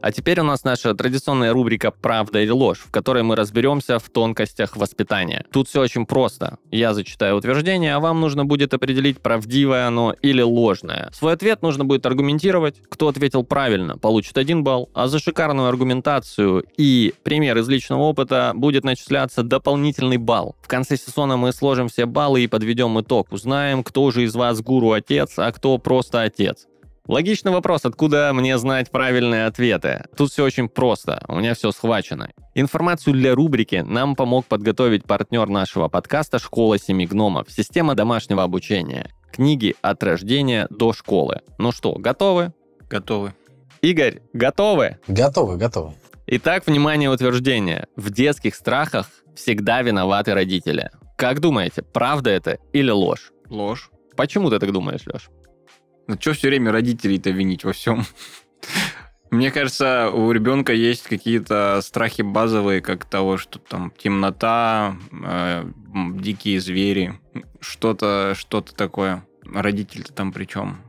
[0.02, 4.10] А теперь у нас наша традиционная рубрика «Правда или ложь», в которой мы разберемся в
[4.10, 5.46] тонкостях воспитания.
[5.52, 6.58] Тут все очень просто.
[6.72, 11.12] Я зачитаю утверждение, а вам нужно будет определить, правдивое оно или ложное.
[11.14, 12.82] Свой ответ нужно будет аргументировать.
[12.90, 18.54] Кто ответил правильно, получит один балл, а за шикарную аргументацию и пример из личного опыта
[18.56, 20.56] будет начисляться дополнительный балл.
[20.64, 23.32] В конце сезона мы сложим все баллы и подведем итог.
[23.32, 26.66] Узнаем, кто же из вас гуру-отец, а кто просто отец.
[27.08, 30.06] Логичный вопрос, откуда мне знать правильные ответы?
[30.16, 32.30] Тут все очень просто, у меня все схвачено.
[32.54, 39.10] Информацию для рубрики нам помог подготовить партнер нашего подкаста «Школа семи гномов», система домашнего обучения.
[39.32, 41.42] Книги от рождения до школы.
[41.58, 42.54] Ну что, готовы?
[42.88, 43.34] Готовы.
[43.82, 45.00] Игорь, готовы?
[45.08, 45.94] Готовы, готовы.
[46.28, 47.88] Итак, внимание, утверждение.
[47.96, 50.92] В детских страхах всегда виноваты родители.
[51.18, 53.32] Как думаете, правда это или ложь?
[53.50, 53.90] Ложь.
[54.16, 55.30] Почему ты так думаешь, Леш?
[56.12, 58.04] Ну, что все время родителей-то винить во всем?
[59.30, 65.66] Мне кажется, у ребенка есть какие-то страхи базовые, как того, что там темнота, э,
[66.16, 67.14] дикие звери,
[67.62, 69.26] что-то, что-то такое.
[69.46, 70.82] Родитель-то там при чем?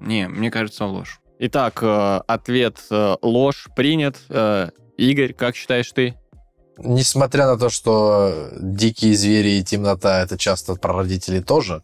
[0.00, 1.20] Не, мне кажется, ложь.
[1.40, 4.16] Итак, э, ответ э, ложь принят.
[4.30, 6.14] Э, Игорь, как считаешь ты?
[6.82, 11.82] Несмотря на то, что дикие звери и темнота это часто про родителей тоже,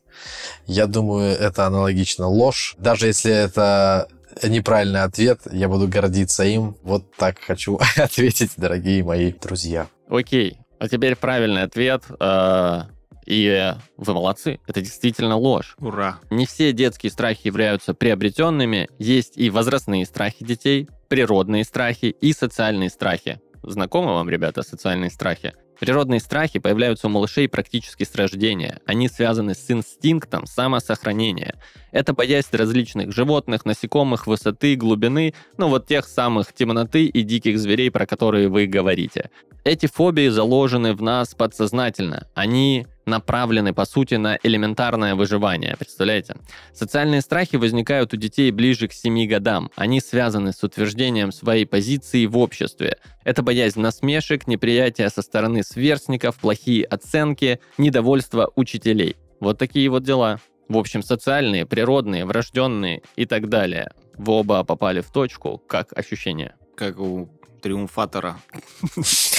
[0.67, 2.75] я думаю, это аналогично ложь.
[2.79, 4.09] Даже если это
[4.43, 6.77] неправильный ответ, я буду гордиться им.
[6.83, 9.89] Вот так хочу ответить, дорогие мои друзья.
[10.09, 12.03] Окей, а теперь правильный ответ.
[12.19, 12.83] Э,
[13.27, 15.75] и вы молодцы, это действительно ложь.
[15.79, 16.21] Ура.
[16.31, 22.91] Не все детские страхи являются приобретенными, есть и возрастные страхи детей, природные страхи и социальные
[22.91, 23.41] страхи.
[23.62, 25.55] Знакомы вам, ребята, социальные страхи?
[25.79, 28.81] Природные страхи появляются у малышей практически с рождения.
[28.87, 31.61] Они связаны с инстинктом самосохранения.
[31.92, 37.90] Это боязнь различных животных, насекомых, высоты, глубины, ну вот тех самых темноты и диких зверей,
[37.90, 39.31] про которые вы говорите.
[39.64, 42.27] Эти фобии заложены в нас подсознательно.
[42.35, 46.37] Они направлены, по сути, на элементарное выживание, представляете?
[46.75, 49.71] Социальные страхи возникают у детей ближе к 7 годам.
[49.77, 52.99] Они связаны с утверждением своей позиции в обществе.
[53.25, 59.16] Это боязнь насмешек, неприятие со стороны сверстников, плохие оценки, недовольство учителей.
[59.40, 60.40] Вот такие вот дела.
[60.69, 63.92] В общем, социальные, природные, врожденные и так далее.
[64.19, 65.59] Вы оба попали в точку.
[65.59, 66.57] Как ощущение?
[66.77, 67.29] Как у
[67.61, 68.37] триумфатора,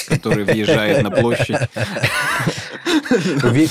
[0.08, 1.58] который въезжает на площадь.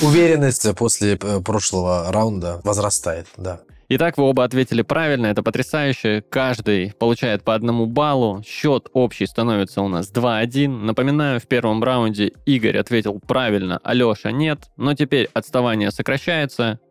[0.01, 3.61] Уверенность после э, прошлого раунда возрастает, да.
[3.89, 6.21] Итак, вы оба ответили правильно, это потрясающе.
[6.29, 8.43] Каждый получает по одному баллу.
[8.45, 10.67] Счет общий становится у нас 2-1.
[10.67, 14.69] Напоминаю, в первом раунде Игорь ответил правильно, Алеша нет.
[14.75, 16.81] Но теперь отставание сокращается.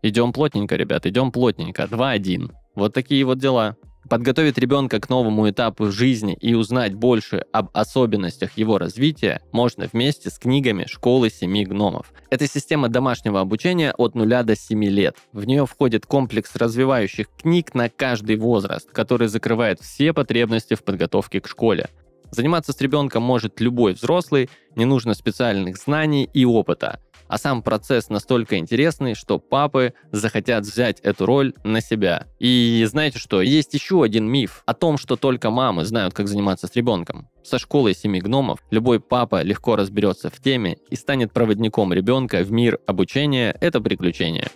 [0.00, 1.82] Идем плотненько, ребят, идем плотненько.
[1.82, 2.50] 2-1.
[2.74, 3.76] Вот такие вот дела.
[4.08, 10.30] Подготовить ребенка к новому этапу жизни и узнать больше об особенностях его развития можно вместе
[10.30, 12.14] с книгами «Школы семи гномов».
[12.30, 15.16] Это система домашнего обучения от 0 до 7 лет.
[15.32, 21.42] В нее входит комплекс развивающих книг на каждый возраст, который закрывает все потребности в подготовке
[21.42, 21.90] к школе.
[22.30, 28.08] Заниматься с ребенком может любой взрослый, не нужно специальных знаний и опыта а сам процесс
[28.08, 32.26] настолько интересный, что папы захотят взять эту роль на себя.
[32.38, 36.66] И знаете что, есть еще один миф о том, что только мамы знают, как заниматься
[36.66, 37.28] с ребенком.
[37.44, 42.50] Со школой семи гномов любой папа легко разберется в теме и станет проводником ребенка в
[42.50, 44.48] мир обучения– это приключение.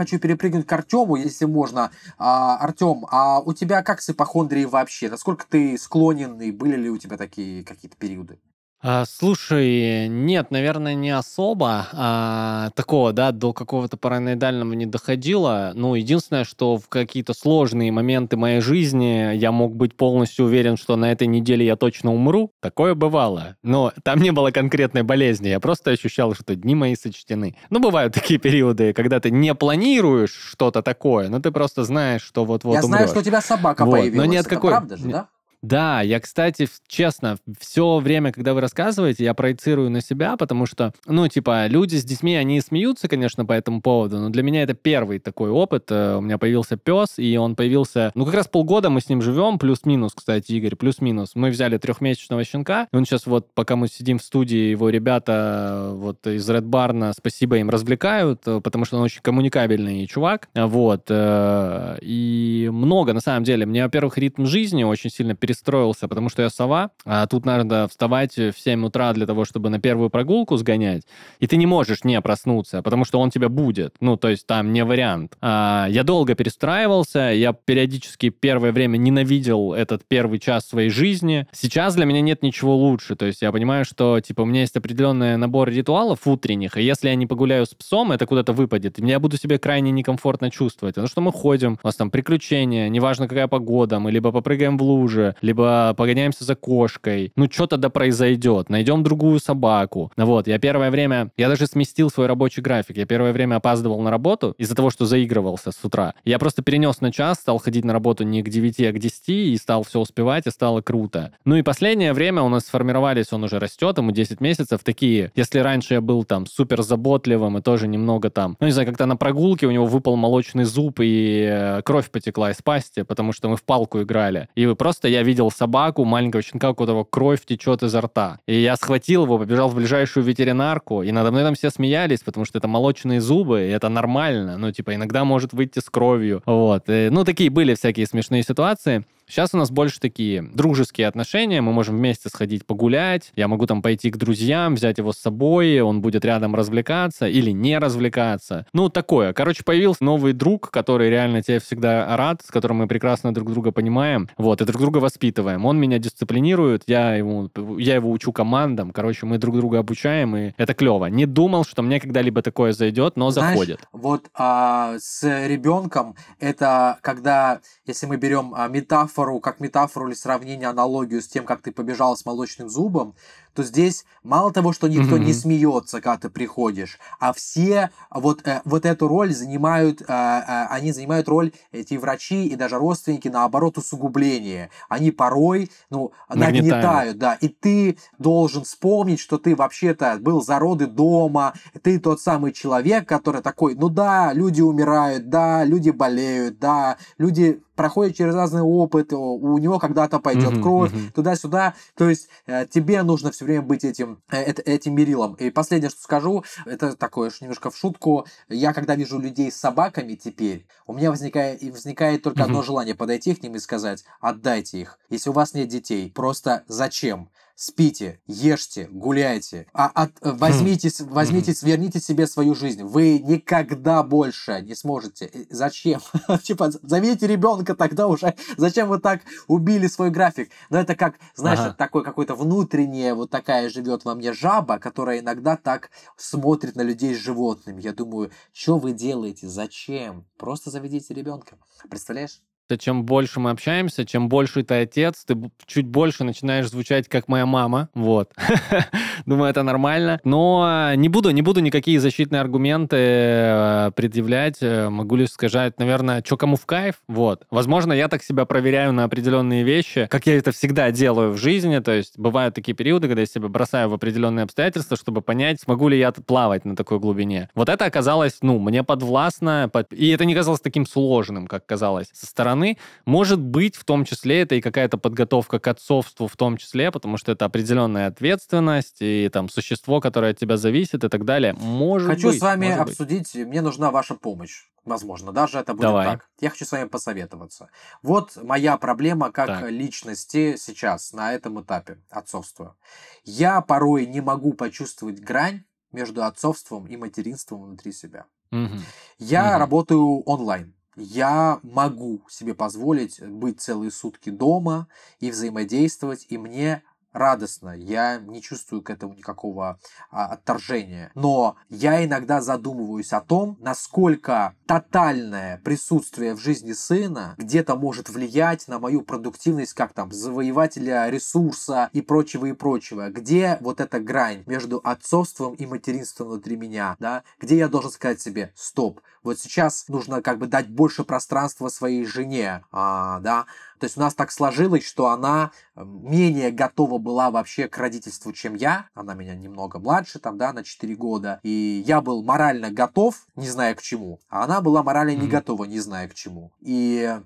[0.00, 1.90] Хочу перепрыгнуть к Артему, если можно.
[2.16, 5.10] А, Артем, а у тебя как с ипохондрией вообще?
[5.10, 8.38] Насколько ты склонен и были ли у тебя такие какие-то периоды?
[8.82, 15.72] А, слушай, нет, наверное, не особо а, такого, да, до какого-то параноидального не доходило.
[15.74, 20.96] Ну, единственное, что в какие-то сложные моменты моей жизни я мог быть полностью уверен, что
[20.96, 22.52] на этой неделе я точно умру.
[22.60, 23.56] Такое бывало.
[23.62, 27.56] Но там не было конкретной болезни, я просто ощущал, что дни мои сочтены.
[27.68, 32.46] Ну, бывают такие периоды, когда ты не планируешь что-то такое, но ты просто знаешь, что
[32.46, 33.92] вот-вот Я знаю, что у тебя собака вот.
[33.92, 34.16] появилась.
[34.16, 34.70] Но нет Это какой...
[34.70, 35.28] правда же, да?
[35.62, 40.94] Да, я, кстати, честно, все время, когда вы рассказываете, я проецирую на себя, потому что,
[41.06, 44.72] ну, типа, люди с детьми, они смеются, конечно, по этому поводу, но для меня это
[44.72, 45.90] первый такой опыт.
[45.90, 49.20] Э, у меня появился пес, и он появился, ну, как раз полгода мы с ним
[49.20, 51.32] живем, плюс-минус, кстати, Игорь, плюс-минус.
[51.34, 55.90] Мы взяли трехмесячного щенка, и он сейчас вот, пока мы сидим в студии, его ребята
[55.92, 61.04] вот из Red Barn, спасибо им, развлекают, э, потому что он очень коммуникабельный чувак, вот,
[61.10, 63.66] э, и много, на самом деле.
[63.66, 67.88] Мне, во-первых, ритм жизни очень сильно перестал перестроился, потому что я сова, а тут надо
[67.88, 71.02] вставать в 7 утра для того, чтобы на первую прогулку сгонять,
[71.40, 73.94] и ты не можешь не проснуться, потому что он тебя будет.
[74.00, 75.36] Ну, то есть там не вариант.
[75.40, 81.46] А, я долго перестраивался, я периодически первое время ненавидел этот первый час своей жизни.
[81.52, 84.76] Сейчас для меня нет ничего лучше, то есть я понимаю, что, типа, у меня есть
[84.76, 89.06] определенный набор ритуалов утренних, и если я не погуляю с псом, это куда-то выпадет, и
[89.06, 90.94] я буду себя крайне некомфортно чувствовать.
[90.94, 94.82] Потому что мы ходим, у нас там приключения, неважно какая погода, мы либо попрыгаем в
[94.82, 97.32] луже, либо погоняемся за кошкой.
[97.36, 98.68] Ну, что тогда произойдет?
[98.68, 100.12] Найдем другую собаку.
[100.16, 102.96] Ну вот, я первое время, я даже сместил свой рабочий график.
[102.96, 106.14] Я первое время опаздывал на работу из-за того, что заигрывался с утра.
[106.24, 109.28] Я просто перенес на час, стал ходить на работу не к 9, а к 10,
[109.28, 111.32] и стал все успевать, и стало круто.
[111.44, 115.58] Ну и последнее время у нас сформировались, он уже растет, ему 10 месяцев, такие, если
[115.58, 119.16] раньше я был там супер заботливым и тоже немного там, ну не знаю, как-то на
[119.16, 123.56] прогулке у него выпал молочный зуб, и э, кровь потекла из пасти, потому что мы
[123.56, 124.48] в палку играли.
[124.54, 128.38] И просто я видел собаку, маленького щенка, у которого кровь течет изо рта.
[128.46, 132.44] И я схватил его, побежал в ближайшую ветеринарку, и надо мной там все смеялись, потому
[132.44, 134.58] что это молочные зубы, и это нормально.
[134.58, 136.42] Ну, типа, иногда может выйти с кровью.
[136.46, 136.84] Вот.
[136.88, 139.04] И, ну, такие были всякие смешные ситуации.
[139.30, 143.80] Сейчас у нас больше такие дружеские отношения, мы можем вместе сходить погулять, я могу там
[143.80, 148.66] пойти к друзьям, взять его с собой, он будет рядом развлекаться или не развлекаться.
[148.72, 149.32] Ну, такое.
[149.32, 153.70] Короче, появился новый друг, который реально тебе всегда рад, с которым мы прекрасно друг друга
[153.70, 155.64] понимаем, вот, и друг друга воспитываем.
[155.64, 160.52] Он меня дисциплинирует, я его, я его учу командам, короче, мы друг друга обучаем, и
[160.56, 161.06] это клево.
[161.06, 163.80] Не думал, что мне когда-либо такое зайдет, но Знаешь, заходит.
[163.92, 170.14] Вот а, с ребенком это когда, если мы берем а, метафору метафору, как метафору или
[170.14, 173.14] сравнение, аналогию с тем, как ты побежал с молочным зубом,
[173.54, 175.24] то здесь мало того, что никто mm-hmm.
[175.24, 180.66] не смеется, когда ты приходишь, а все вот, э, вот эту роль занимают, э, э,
[180.70, 184.70] они занимают роль, эти врачи и даже родственники, наоборот, усугубления.
[184.88, 190.58] Они порой, ну, нагнетают, нагнетают да, и ты должен вспомнить, что ты вообще-то был за
[190.58, 196.58] роды дома, ты тот самый человек, который такой, ну да, люди умирают, да, люди болеют,
[196.58, 201.12] да, люди проходят через разные опыты, у него когда-то пойдет mm-hmm, кровь, mm-hmm.
[201.14, 201.72] туда-сюда.
[201.96, 205.32] То есть э, тебе нужно все время быть этим, э, этим мерилом.
[205.36, 208.26] И последнее, что скажу, это такое немножко в шутку.
[208.50, 212.44] Я, когда вижу людей с собаками теперь, у меня возникает, возникает только mm-hmm.
[212.44, 214.98] одно желание подойти к ним и сказать, отдайте их.
[215.08, 217.30] Если у вас нет детей, просто зачем?
[217.60, 222.82] Спите, ешьте, гуляйте, а от, возьмите, возьмите, сверните себе свою жизнь.
[222.82, 225.30] Вы никогда больше не сможете.
[225.50, 226.00] Зачем?
[226.42, 228.34] типа, зовите ребенка тогда уже.
[228.56, 230.50] Зачем вы так убили свой график?
[230.70, 231.74] Но это как, знаешь, ага.
[231.74, 237.14] такой какой-то внутреннее, вот такая живет во мне жаба, которая иногда так смотрит на людей
[237.14, 237.82] с животными.
[237.82, 239.48] Я думаю, что вы делаете?
[239.48, 240.24] Зачем?
[240.38, 241.58] Просто заведите ребенка.
[241.90, 242.40] Представляешь?
[242.78, 247.46] Чем больше мы общаемся, чем больше ты отец, ты чуть больше начинаешь звучать как моя
[247.46, 247.88] мама.
[247.94, 248.32] Вот.
[249.26, 250.20] Думаю, это нормально.
[250.24, 254.58] Но не буду, не буду никакие защитные аргументы э, предъявлять.
[254.60, 256.96] Э, могу лишь сказать, наверное, что кому в кайф.
[257.08, 257.46] Вот.
[257.50, 261.78] Возможно, я так себя проверяю на определенные вещи, как я это всегда делаю в жизни.
[261.78, 265.88] То есть бывают такие периоды, когда я себя бросаю в определенные обстоятельства, чтобы понять, смогу
[265.88, 267.48] ли я плавать на такой глубине.
[267.54, 272.26] Вот это оказалось, ну, мне подвластно, и это не казалось таким сложным, как казалось со
[272.26, 276.56] стороны стороны, может быть, в том числе это и какая-то подготовка к отцовству в том
[276.56, 281.24] числе, потому что это определенная ответственность и там существо, которое от тебя зависит и так
[281.24, 281.54] далее.
[281.54, 283.46] Может Хочу быть, с вами обсудить, быть.
[283.46, 284.66] мне нужна ваша помощь.
[284.84, 286.06] Возможно, даже это будет Давай.
[286.06, 286.28] так.
[286.40, 287.68] Я хочу с вами посоветоваться.
[288.02, 289.70] Вот моя проблема как так.
[289.70, 292.76] личности сейчас на этом этапе отцовства.
[293.24, 298.24] Я порой не могу почувствовать грань между отцовством и материнством внутри себя.
[298.52, 298.78] Угу.
[299.18, 299.58] Я угу.
[299.58, 304.86] работаю онлайн я могу себе позволить быть целые сутки дома
[305.18, 306.82] и взаимодействовать, и мне
[307.12, 309.78] радостно, я не чувствую к этому никакого
[310.10, 311.10] а, отторжения.
[311.14, 318.68] Но я иногда задумываюсь о том, насколько тотальное присутствие в жизни сына где-то может влиять
[318.68, 323.08] на мою продуктивность, как там, завоевателя ресурса и прочего и прочего.
[323.10, 327.22] Где вот эта грань между отцовством и материнством внутри меня, да?
[327.40, 332.06] Где я должен сказать себе, стоп, вот сейчас нужно как бы дать больше пространства своей
[332.06, 333.46] жене, а, да,
[333.80, 338.32] то есть у нас так сложилось, что она э, менее готова была вообще к родительству,
[338.32, 338.88] чем я.
[338.94, 341.40] Она меня немного младше, там, да, на 4 года.
[341.42, 344.20] И я был морально готов, не зная к чему.
[344.28, 346.52] А она была морально не готова, не зная к чему.
[346.60, 347.18] И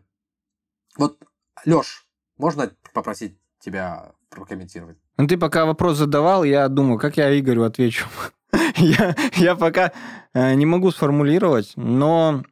[0.97, 1.19] вот,
[1.65, 2.07] Лёш,
[2.39, 4.97] можно попросить тебя прокомментировать?
[5.17, 8.07] Ну, ты пока вопрос задавал, я думаю, как я Игорю отвечу.
[8.77, 9.93] я, я пока
[10.33, 12.45] э, не могу сформулировать, но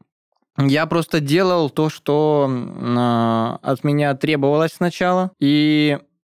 [0.59, 5.99] я просто делал то, что э, от меня требовалось сначала, и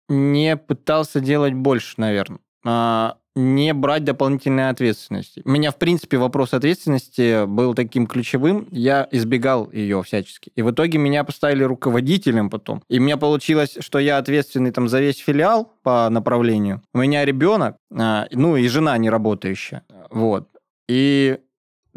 [0.09, 2.39] не пытался делать больше, наверное.
[2.65, 5.41] Э, не брать дополнительной ответственности.
[5.43, 8.67] У меня, в принципе, вопрос ответственности был таким ключевым.
[8.69, 10.51] Я избегал ее всячески.
[10.55, 12.83] И в итоге меня поставили руководителем потом.
[12.89, 16.83] И у меня получилось, что я ответственный там за весь филиал по направлению.
[16.93, 19.83] У меня ребенок, э, ну и жена не работающая.
[20.11, 20.49] Вот.
[20.87, 21.39] И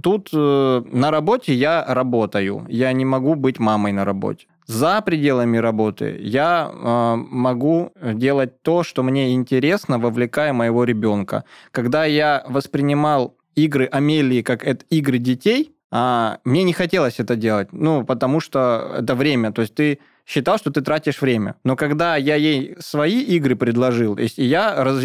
[0.03, 4.47] Тут э, на работе я работаю, я не могу быть мамой на работе.
[4.67, 11.45] За пределами работы я э, могу делать то, что мне интересно, вовлекая моего ребенка.
[11.71, 17.69] Когда я воспринимал игры Амелии как это игры детей, э, мне не хотелось это делать,
[17.73, 19.53] ну, потому что это время.
[19.53, 21.55] То есть ты считал, что ты тратишь время.
[21.65, 25.03] Но когда я ей свои игры предложил, и я раз...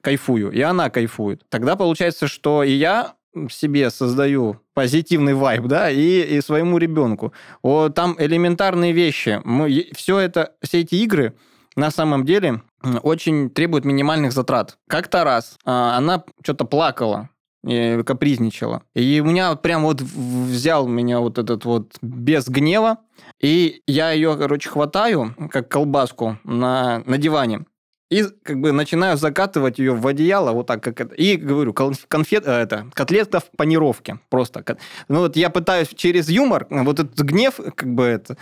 [0.00, 3.14] кайфую, и она кайфует, тогда получается, что и я
[3.50, 7.32] себе создаю позитивный вайб, да, и, и своему ребенку.
[7.62, 9.40] О, там элементарные вещи.
[9.44, 11.34] Мы, все это, все эти игры
[11.76, 12.62] на самом деле
[13.02, 14.78] очень требуют минимальных затрат.
[14.88, 17.30] Как-то раз а, она что-то плакала,
[17.62, 18.82] капризничала.
[18.94, 22.98] И у меня прям вот взял меня вот этот вот без гнева,
[23.40, 27.64] и я ее, короче, хватаю, как колбаску на, на диване,
[28.12, 31.14] и как бы начинаю закатывать ее в одеяло, вот так как это.
[31.14, 31.72] И говорю,
[32.08, 34.18] конфет, э, это, котлета в панировке.
[34.28, 34.62] Просто.
[35.08, 38.36] Ну вот я пытаюсь через юмор вот этот гнев как бы это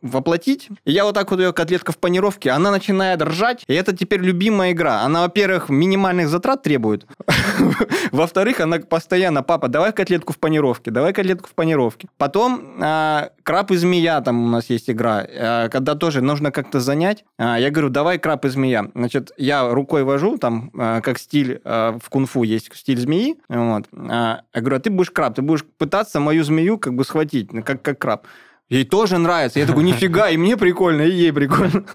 [0.00, 0.68] воплотить.
[0.84, 4.20] И я вот так вот ее котлетка в панировке, она начинает ржать, и это теперь
[4.20, 5.00] любимая игра.
[5.02, 7.06] Она, во-первых, минимальных затрат требует.
[8.12, 12.08] Во-вторых, она постоянно, папа, давай котлетку в панировке, давай котлетку в панировке.
[12.16, 16.80] Потом а, краб и змея, там у нас есть игра, а, когда тоже нужно как-то
[16.80, 17.24] занять.
[17.38, 18.90] А, я говорю, давай краб и змея.
[18.94, 23.36] Значит, я рукой вожу, там, как стиль в кунг-фу есть стиль змеи.
[23.48, 23.84] Вот.
[23.92, 27.82] Я говорю, а ты будешь краб, ты будешь пытаться мою змею как бы схватить, как,
[27.82, 28.26] как краб.
[28.68, 29.60] Ей тоже нравится.
[29.60, 31.84] Я такой, нифига, и мне прикольно, и ей прикольно.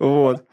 [0.00, 0.44] Вот.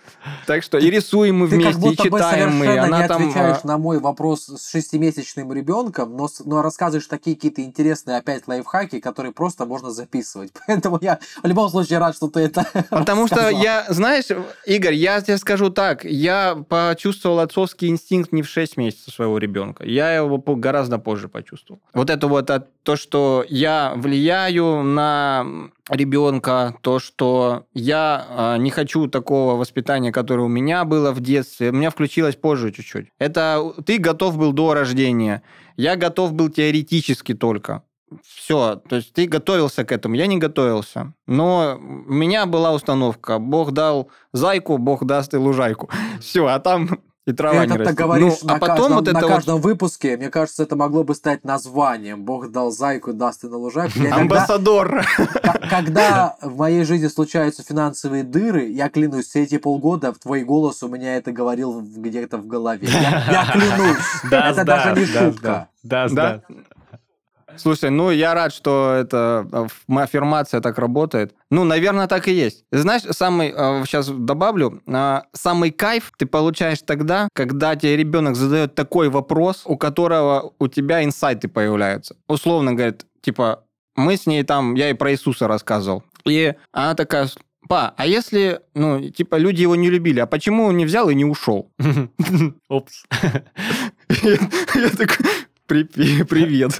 [0.45, 2.77] Так что и рисуем мы вместе, и читаем мы.
[2.77, 3.21] Она не там...
[3.21, 8.47] отвечаешь а, на мой вопрос с шестимесячным ребенком, но, но рассказываешь такие какие-то интересные опять
[8.47, 10.51] лайфхаки, которые просто можно записывать.
[10.67, 14.25] Поэтому я в любом случае рад, что ты это Потому что я, знаешь,
[14.65, 19.83] Игорь, я тебе скажу так, я почувствовал отцовский инстинкт не в 6 месяцев своего ребенка.
[19.85, 21.81] Я его гораздо позже почувствовал.
[21.93, 22.49] Вот это вот
[22.83, 25.44] то, что я влияю на
[25.89, 31.69] ребенка, то, что я э, не хочу такого воспитания, которое у меня было в детстве,
[31.69, 33.07] у меня включилось позже чуть-чуть.
[33.19, 35.41] Это ты готов был до рождения,
[35.77, 37.83] я готов был теоретически только.
[38.23, 41.13] Все, то есть ты готовился к этому, я не готовился.
[41.27, 45.89] Но у меня была установка, Бог дал зайку, Бог даст и лужайку.
[46.21, 47.97] Все, а там и трава ты не это растет.
[47.97, 50.17] говоришь Ну, на, а потом каждом, вот на это вот каждом выпуске.
[50.17, 52.23] Мне кажется, это могло бы стать названием.
[52.23, 53.99] Бог дал зайку, даст и на лужайку.
[53.99, 55.03] Я амбассадор.
[55.69, 60.83] Когда в моей жизни случаются финансовые дыры, я клянусь, все эти полгода в твой голос
[60.83, 62.87] у меня это говорил где-то в голове.
[62.87, 63.97] Я, я клянусь.
[64.25, 65.69] Это да, даже не шутка.
[65.83, 66.41] Да, Да?
[67.57, 71.33] Слушай, ну я рад, что это э, аффирмация так работает.
[71.49, 72.65] Ну, наверное, так и есть.
[72.71, 73.51] Знаешь, самый,
[73.85, 79.77] сейчас добавлю, э, самый кайф ты получаешь тогда, когда тебе ребенок задает такой вопрос, у
[79.77, 82.15] которого у тебя инсайты появляются.
[82.27, 83.63] Условно говорит, типа,
[83.95, 86.03] мы с ней там, я ей про Иисуса рассказывал.
[86.25, 87.29] И она такая,
[87.69, 91.15] па, а если, ну, типа, люди его не любили, а почему он не взял и
[91.15, 91.71] не ушел?
[92.69, 93.05] Опс.
[94.21, 96.71] Я такой, «При- привет.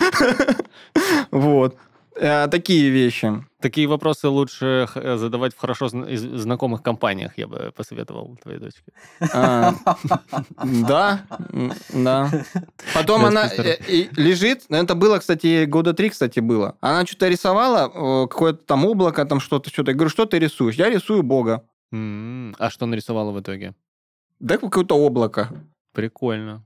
[1.32, 1.76] Вот.
[2.18, 3.44] Э, Такие вещи.
[3.60, 8.94] Такие вопросы лучше х- задавать в хорошо знакомых компаниях, я бы посоветовал твоей дочке.
[9.34, 9.74] А,
[10.88, 11.26] Да,
[11.94, 12.30] да.
[12.94, 13.78] Потом она э,
[14.16, 16.76] лежит, это было, кстати, года три, кстати, было.
[16.80, 19.92] Она что-то рисовала, э, какое-то там облако, там что-то, что-то.
[19.92, 20.76] Я говорю, что ты рисуешь?
[20.76, 21.64] Я рисую Бога.
[21.92, 23.74] А что нарисовала в итоге?
[24.40, 25.50] Да какое-то облако.
[25.94, 26.64] Прикольно.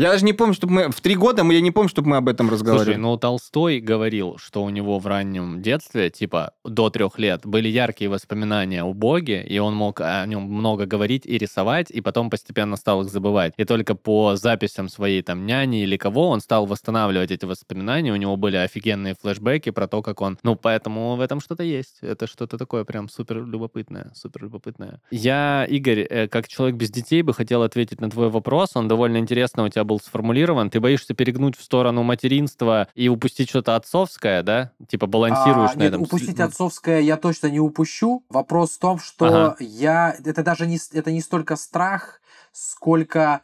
[0.00, 0.88] Я даже не помню, чтобы мы...
[0.90, 2.96] В три года мы- я не помню, чтобы мы об этом Слушай, разговаривали.
[2.96, 8.08] ну Толстой говорил, что у него в раннем детстве, типа до трех лет, были яркие
[8.08, 12.76] воспоминания о Боге, и он мог о нем много говорить и рисовать, и потом постепенно
[12.76, 13.52] стал их забывать.
[13.58, 18.16] И только по записям своей там няни или кого он стал восстанавливать эти воспоминания, у
[18.16, 20.38] него были офигенные флешбеки про то, как он...
[20.42, 21.98] Ну, поэтому в этом что-то есть.
[22.00, 25.02] Это что-то такое прям супер любопытное, супер любопытное.
[25.10, 28.70] Я, Игорь, э, как человек без детей, бы хотел ответить на твой вопрос.
[28.76, 30.70] Он довольно интересно у тебя был сформулирован.
[30.70, 34.70] Ты боишься перегнуть в сторону материнства и упустить что-то отцовское, да?
[34.86, 36.02] Типа балансируешь А, на нет, этом.
[36.02, 38.24] упустить отцовское я точно не упущу.
[38.28, 39.56] Вопрос в том, что Ага.
[39.58, 40.14] я...
[40.24, 42.20] Это даже не, это не столько страх,
[42.52, 43.40] сколько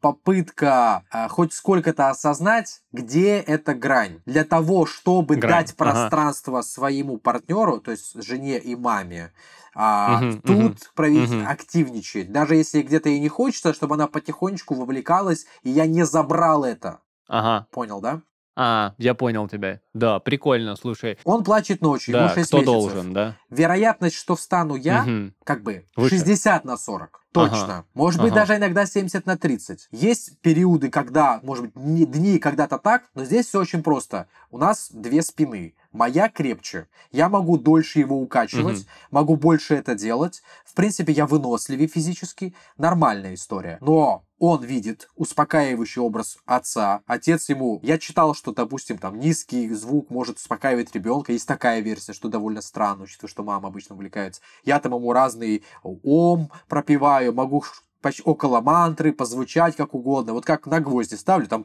[0.00, 4.20] попытка а, хоть сколько-то осознать, где эта грань.
[4.26, 6.08] Для того, чтобы Грань, дать ага.
[6.10, 9.32] пространство своему партнеру, то есть жене и маме,
[9.74, 11.42] а, Мгм, тут мгм, проявить мгм.
[11.42, 12.32] активничать.
[12.32, 17.00] Даже если где-то ей не хочется, чтобы она потихонечку вовлекалась, и я не забрал это.
[17.28, 17.66] Ага.
[17.70, 18.22] Понял, да?
[18.58, 19.80] А, я понял тебя.
[19.92, 21.18] Да, прикольно, слушай.
[21.24, 22.74] Он плачет ночью, ему Да, 6 кто месяцев.
[22.74, 23.36] должен, да?
[23.50, 25.34] Вероятность, что встану я, Мгм.
[25.44, 26.16] как бы Выше.
[26.16, 27.22] 60 на 40.
[27.32, 27.64] Точно.
[27.64, 27.84] Ага.
[27.92, 28.40] Может быть, Ага.
[28.40, 29.88] даже иногда 70 на 30.
[29.90, 34.26] Есть периоды, когда, может быть, дни когда-то так, но здесь все очень просто.
[34.50, 35.74] У нас две спины.
[35.96, 36.88] Моя крепче.
[37.10, 38.86] Я могу дольше его укачивать, Мгм.
[39.10, 40.42] могу больше это делать.
[40.66, 42.54] В принципе, я выносливее физически.
[42.76, 43.78] Нормальная история.
[43.80, 47.00] Но он видит успокаивающий образ отца.
[47.06, 47.80] Отец ему...
[47.82, 51.32] Я читал, что, допустим, там низкий звук может успокаивать ребенка.
[51.32, 54.42] Есть такая версия, что довольно странно, учитывая, что мама обычно увлекается.
[54.64, 57.64] Я там ему разный ом пропиваю, могу
[58.12, 60.32] ш- поч- около мантры позвучать как угодно.
[60.32, 61.64] Вот как на гвозди ставлю, там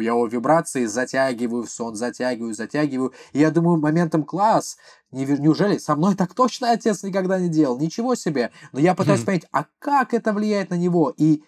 [0.00, 3.12] я его вибрации затягиваю в сон, затягиваю, затягиваю.
[3.32, 4.76] И я думаю, моментом класс.
[5.12, 7.78] Не- Неужели со мной так точно отец никогда не делал?
[7.78, 8.50] Ничего себе.
[8.72, 11.12] Но я пытаюсь понять, а как это влияет на него?
[11.16, 11.42] И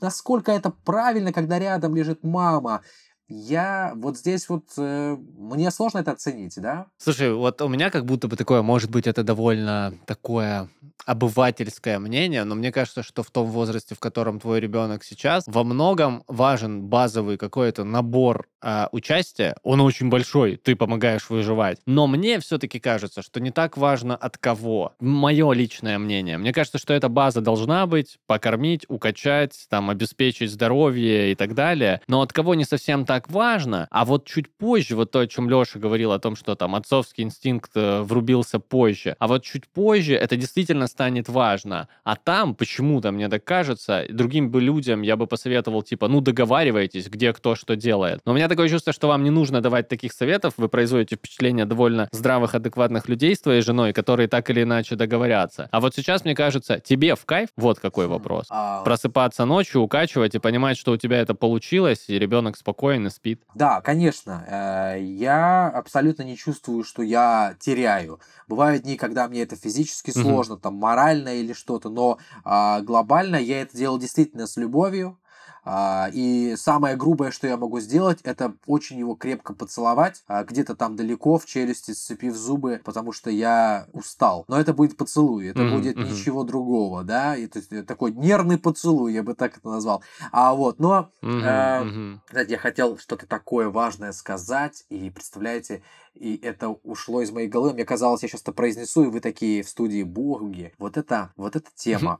[0.00, 2.82] насколько это правильно, когда рядом лежит мама?
[3.28, 4.64] Я вот здесь вот...
[4.76, 6.86] э, мне сложно это оценить, да?
[6.96, 10.68] Слушай, вот у меня как будто бы такое, может быть, это довольно такое
[11.04, 15.64] обывательское мнение, но мне кажется, что в том возрасте, в котором твой ребенок сейчас, во
[15.64, 19.54] многом важен базовый какой-то набор а, участия.
[19.62, 21.78] Он очень большой, ты помогаешь выживать.
[21.86, 24.92] Но мне все-таки кажется, что не так важно от кого.
[24.98, 26.36] Мое личное мнение.
[26.36, 32.00] Мне кажется, что эта база должна быть, покормить, укачать, там, обеспечить здоровье и так далее.
[32.08, 33.86] Но от кого не совсем так важно.
[33.92, 37.22] А вот чуть позже, вот то, о чем Леша говорил, о том, что там отцовский
[37.22, 39.14] инстинкт э, врубился позже.
[39.20, 41.86] А вот чуть позже это действительно станет важно.
[42.02, 47.06] А там, почему-то, мне так кажется, другим бы людям я бы посоветовал, типа, ну, договаривайтесь,
[47.06, 48.22] где кто что делает.
[48.24, 51.66] Но у меня такое чувство, что вам не нужно давать таких советов, вы производите впечатление
[51.66, 55.68] довольно здравых, адекватных людей с твоей женой, которые так или иначе договорятся.
[55.70, 58.46] А вот сейчас, мне кажется, тебе в кайф, вот какой вопрос.
[58.48, 63.10] А, Просыпаться ночью, укачивать и понимать, что у тебя это получилось, и ребенок спокоен и
[63.10, 63.42] спит.
[63.54, 64.42] Да, конечно.
[64.48, 68.20] э, Я абсолютно не чувствую, что я теряю.
[68.48, 73.60] Бывают дни, когда мне это физически сложно, там, морально или что-то, но а, глобально я
[73.60, 75.18] это делал действительно с любовью.
[75.68, 80.76] А, и самое грубое, что я могу сделать, это очень его крепко поцеловать, а, где-то
[80.76, 84.44] там далеко, в челюсти, сцепив зубы, потому что я устал.
[84.46, 86.12] Но это будет поцелуй, это mm-hmm, будет mm-hmm.
[86.12, 90.04] ничего другого, да, и, то есть, такой нервный поцелуй, я бы так это назвал.
[90.30, 92.18] А вот, но, mm-hmm, э, mm-hmm.
[92.30, 95.82] знаете, я хотел что-то такое важное сказать, и представляете,
[96.18, 97.74] и это ушло из моей головы.
[97.74, 100.72] Мне казалось, я сейчас это произнесу, и вы такие в студии боги.
[100.78, 102.18] Вот это, вот эта тема.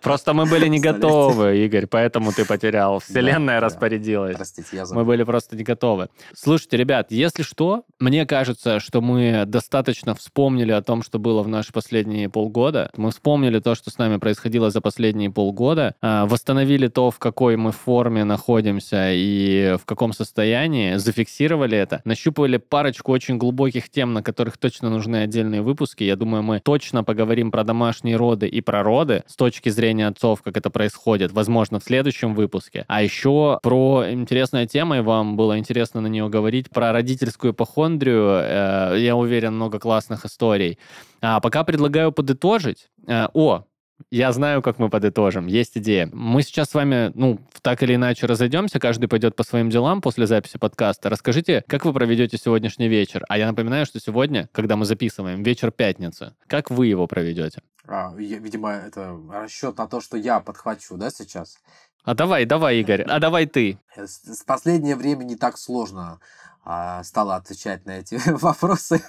[0.00, 2.98] Просто мы были не готовы, Игорь, поэтому ты потерял.
[2.98, 4.36] Вселенная да, распорядилась.
[4.36, 5.02] Простите, я забыл.
[5.02, 6.08] Мы были просто не готовы.
[6.34, 11.48] Слушайте, ребят, если что, мне кажется, что мы достаточно вспомнили о том, что было в
[11.48, 12.90] наши последние полгода.
[12.96, 17.56] Мы вспомнили то, что с нами происходило за последние полгода, а, восстановили то, в какой
[17.56, 24.22] мы форме находимся и в каком состоянии, зафиксировали это, нащупывали парочку очень глубоких тем, на
[24.22, 26.02] которых точно нужны отдельные выпуски.
[26.04, 30.42] Я думаю, мы точно поговорим про домашние роды и про роды с точки зрения отцов,
[30.42, 32.84] как это происходит, возможно, в следующем выпуске.
[32.88, 38.40] А еще про интересная тема, и вам было интересно на нее говорить, про родительскую ипохондрию.
[38.42, 40.78] Э, я уверен, много классных историй.
[41.20, 42.88] А пока предлагаю подытожить.
[43.06, 43.64] Э, о,
[44.10, 45.46] я знаю, как мы подытожим.
[45.46, 46.08] Есть идея.
[46.12, 50.26] Мы сейчас с вами, ну, так или иначе разойдемся, каждый пойдет по своим делам после
[50.26, 51.10] записи подкаста.
[51.10, 53.24] Расскажите, как вы проведете сегодняшний вечер?
[53.28, 56.34] А я напоминаю, что сегодня, когда мы записываем, вечер пятницы.
[56.46, 57.62] Как вы его проведете?
[57.86, 61.58] А, я, видимо, это расчет на то, что я подхвачу, да, сейчас?
[62.04, 63.78] А давай, давай, Игорь, а давай ты.
[63.96, 66.18] В последнее время не так сложно
[66.64, 69.02] а, стало отвечать на эти вопросы.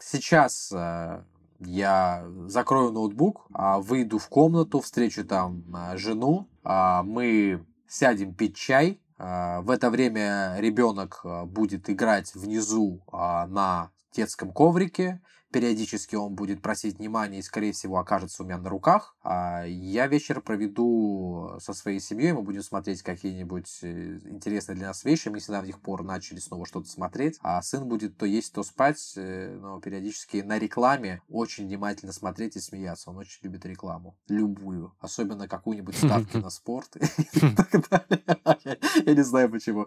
[0.00, 1.24] Сейчас а,
[1.66, 8.56] я закрою ноутбук, а, выйду в комнату, встречу там а, жену, а, мы сядем пить
[8.56, 8.98] чай.
[9.18, 15.20] В это время ребенок будет играть внизу на детском коврике,
[15.52, 19.14] периодически он будет просить внимания и, скорее всего, окажется у меня на руках.
[19.22, 25.04] А я вечер проведу со своей семьей, мы будем смотреть какие-нибудь э, интересные для нас
[25.04, 25.28] вещи.
[25.28, 27.38] Мы с недавних пор начали снова что-то смотреть.
[27.42, 32.56] А сын будет то есть, то спать, э, но периодически на рекламе очень внимательно смотреть
[32.56, 33.10] и смеяться.
[33.10, 34.16] Он очень любит рекламу.
[34.28, 34.94] Любую.
[35.00, 38.78] Особенно какую-нибудь ставки на спорт и так далее.
[39.04, 39.86] Я не знаю почему.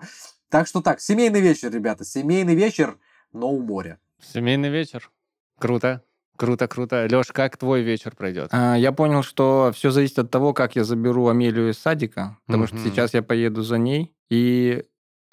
[0.49, 2.05] Так что так, семейный вечер, ребята.
[2.05, 2.99] Семейный вечер,
[3.33, 3.99] но у моря.
[4.21, 5.11] Семейный вечер.
[5.59, 6.03] Круто.
[6.37, 7.07] Круто, круто.
[7.09, 8.49] Леш, как твой вечер пройдет?
[8.51, 12.65] А, я понял, что все зависит от того, как я заберу Амелию из садика, потому
[12.65, 12.67] mm-hmm.
[12.67, 14.83] что сейчас я поеду за ней, и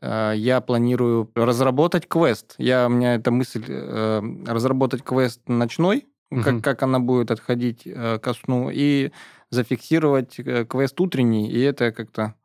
[0.00, 2.54] э, я планирую разработать квест.
[2.58, 6.42] Я, у меня эта мысль э, разработать квест ночной, mm-hmm.
[6.42, 9.10] как, как она будет отходить э, ко сну, и
[9.50, 12.36] зафиксировать э, квест утренний, и это как-то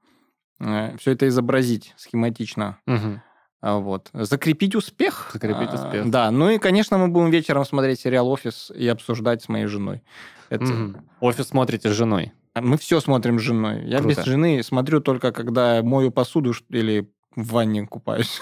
[0.60, 2.80] э, все это изобразить схематично.
[2.88, 3.20] Mm-hmm.
[3.62, 4.10] А, вот.
[4.14, 5.32] Закрепить успех.
[5.34, 6.10] Закрепить а, успех.
[6.10, 6.32] Да.
[6.32, 10.04] Ну и, конечно, мы будем вечером смотреть сериал «Офис» и обсуждать с моей женой.
[10.50, 10.66] Это...
[10.66, 10.96] Угу.
[11.22, 12.34] «Офис» смотрите с женой?
[12.60, 13.84] Мы все смотрим с женой.
[13.86, 14.16] Я Круто.
[14.16, 18.42] без жены смотрю только, когда мою посуду или в ванне купаюсь.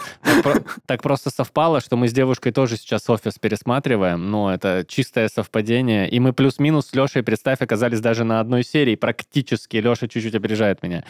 [0.86, 6.10] Так просто совпало, что мы с девушкой тоже сейчас офис пересматриваем, но это чистое совпадение.
[6.10, 9.78] И мы плюс-минус с Лешей, представь, оказались даже на одной серии практически.
[9.78, 11.04] Леша чуть-чуть опережает меня.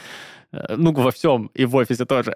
[0.52, 2.34] Э, ну, во всем, и в офисе тоже.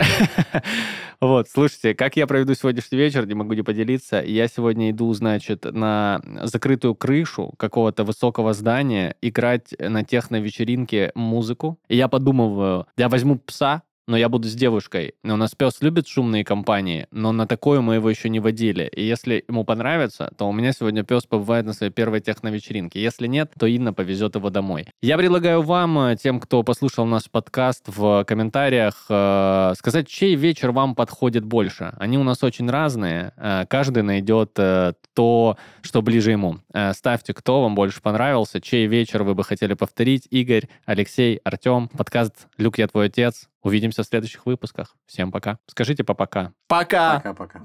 [1.22, 4.22] вот, слушайте, как я проведу сегодняшний вечер, не могу не поделиться.
[4.22, 11.80] Я сегодня иду, значит, на закрытую крышу какого-то высокого здания играть на техно-вечеринке музыку.
[11.88, 15.14] И я подумываю, я возьму пса, но я буду с девушкой.
[15.24, 18.90] У нас пес любит шумные компании, но на такое мы его еще не водили.
[18.96, 23.00] И если ему понравится, то у меня сегодня пес побывает на своей первой техновечеринке.
[23.00, 24.88] Если нет, то Инна повезет его домой.
[25.04, 30.72] Я предлагаю вам, э, тем, кто послушал наш подкаст, в комментариях э, сказать, чей вечер
[30.72, 31.94] вам подходит больше.
[32.00, 33.32] Они у нас очень разные.
[33.38, 36.58] Э, каждый найдет то, что ближе ему.
[36.94, 40.28] Ставьте, кто вам больше понравился, чей вечер вы бы хотели повторить.
[40.32, 41.90] Игорь, Алексей, Артем.
[41.90, 43.50] Подкаст «Люк, я твой отец».
[43.62, 44.96] Увидимся в следующих выпусках.
[45.06, 45.60] Всем пока.
[45.68, 46.54] Скажите по пока.
[46.68, 47.16] Пока.
[47.16, 47.62] Пока-пока.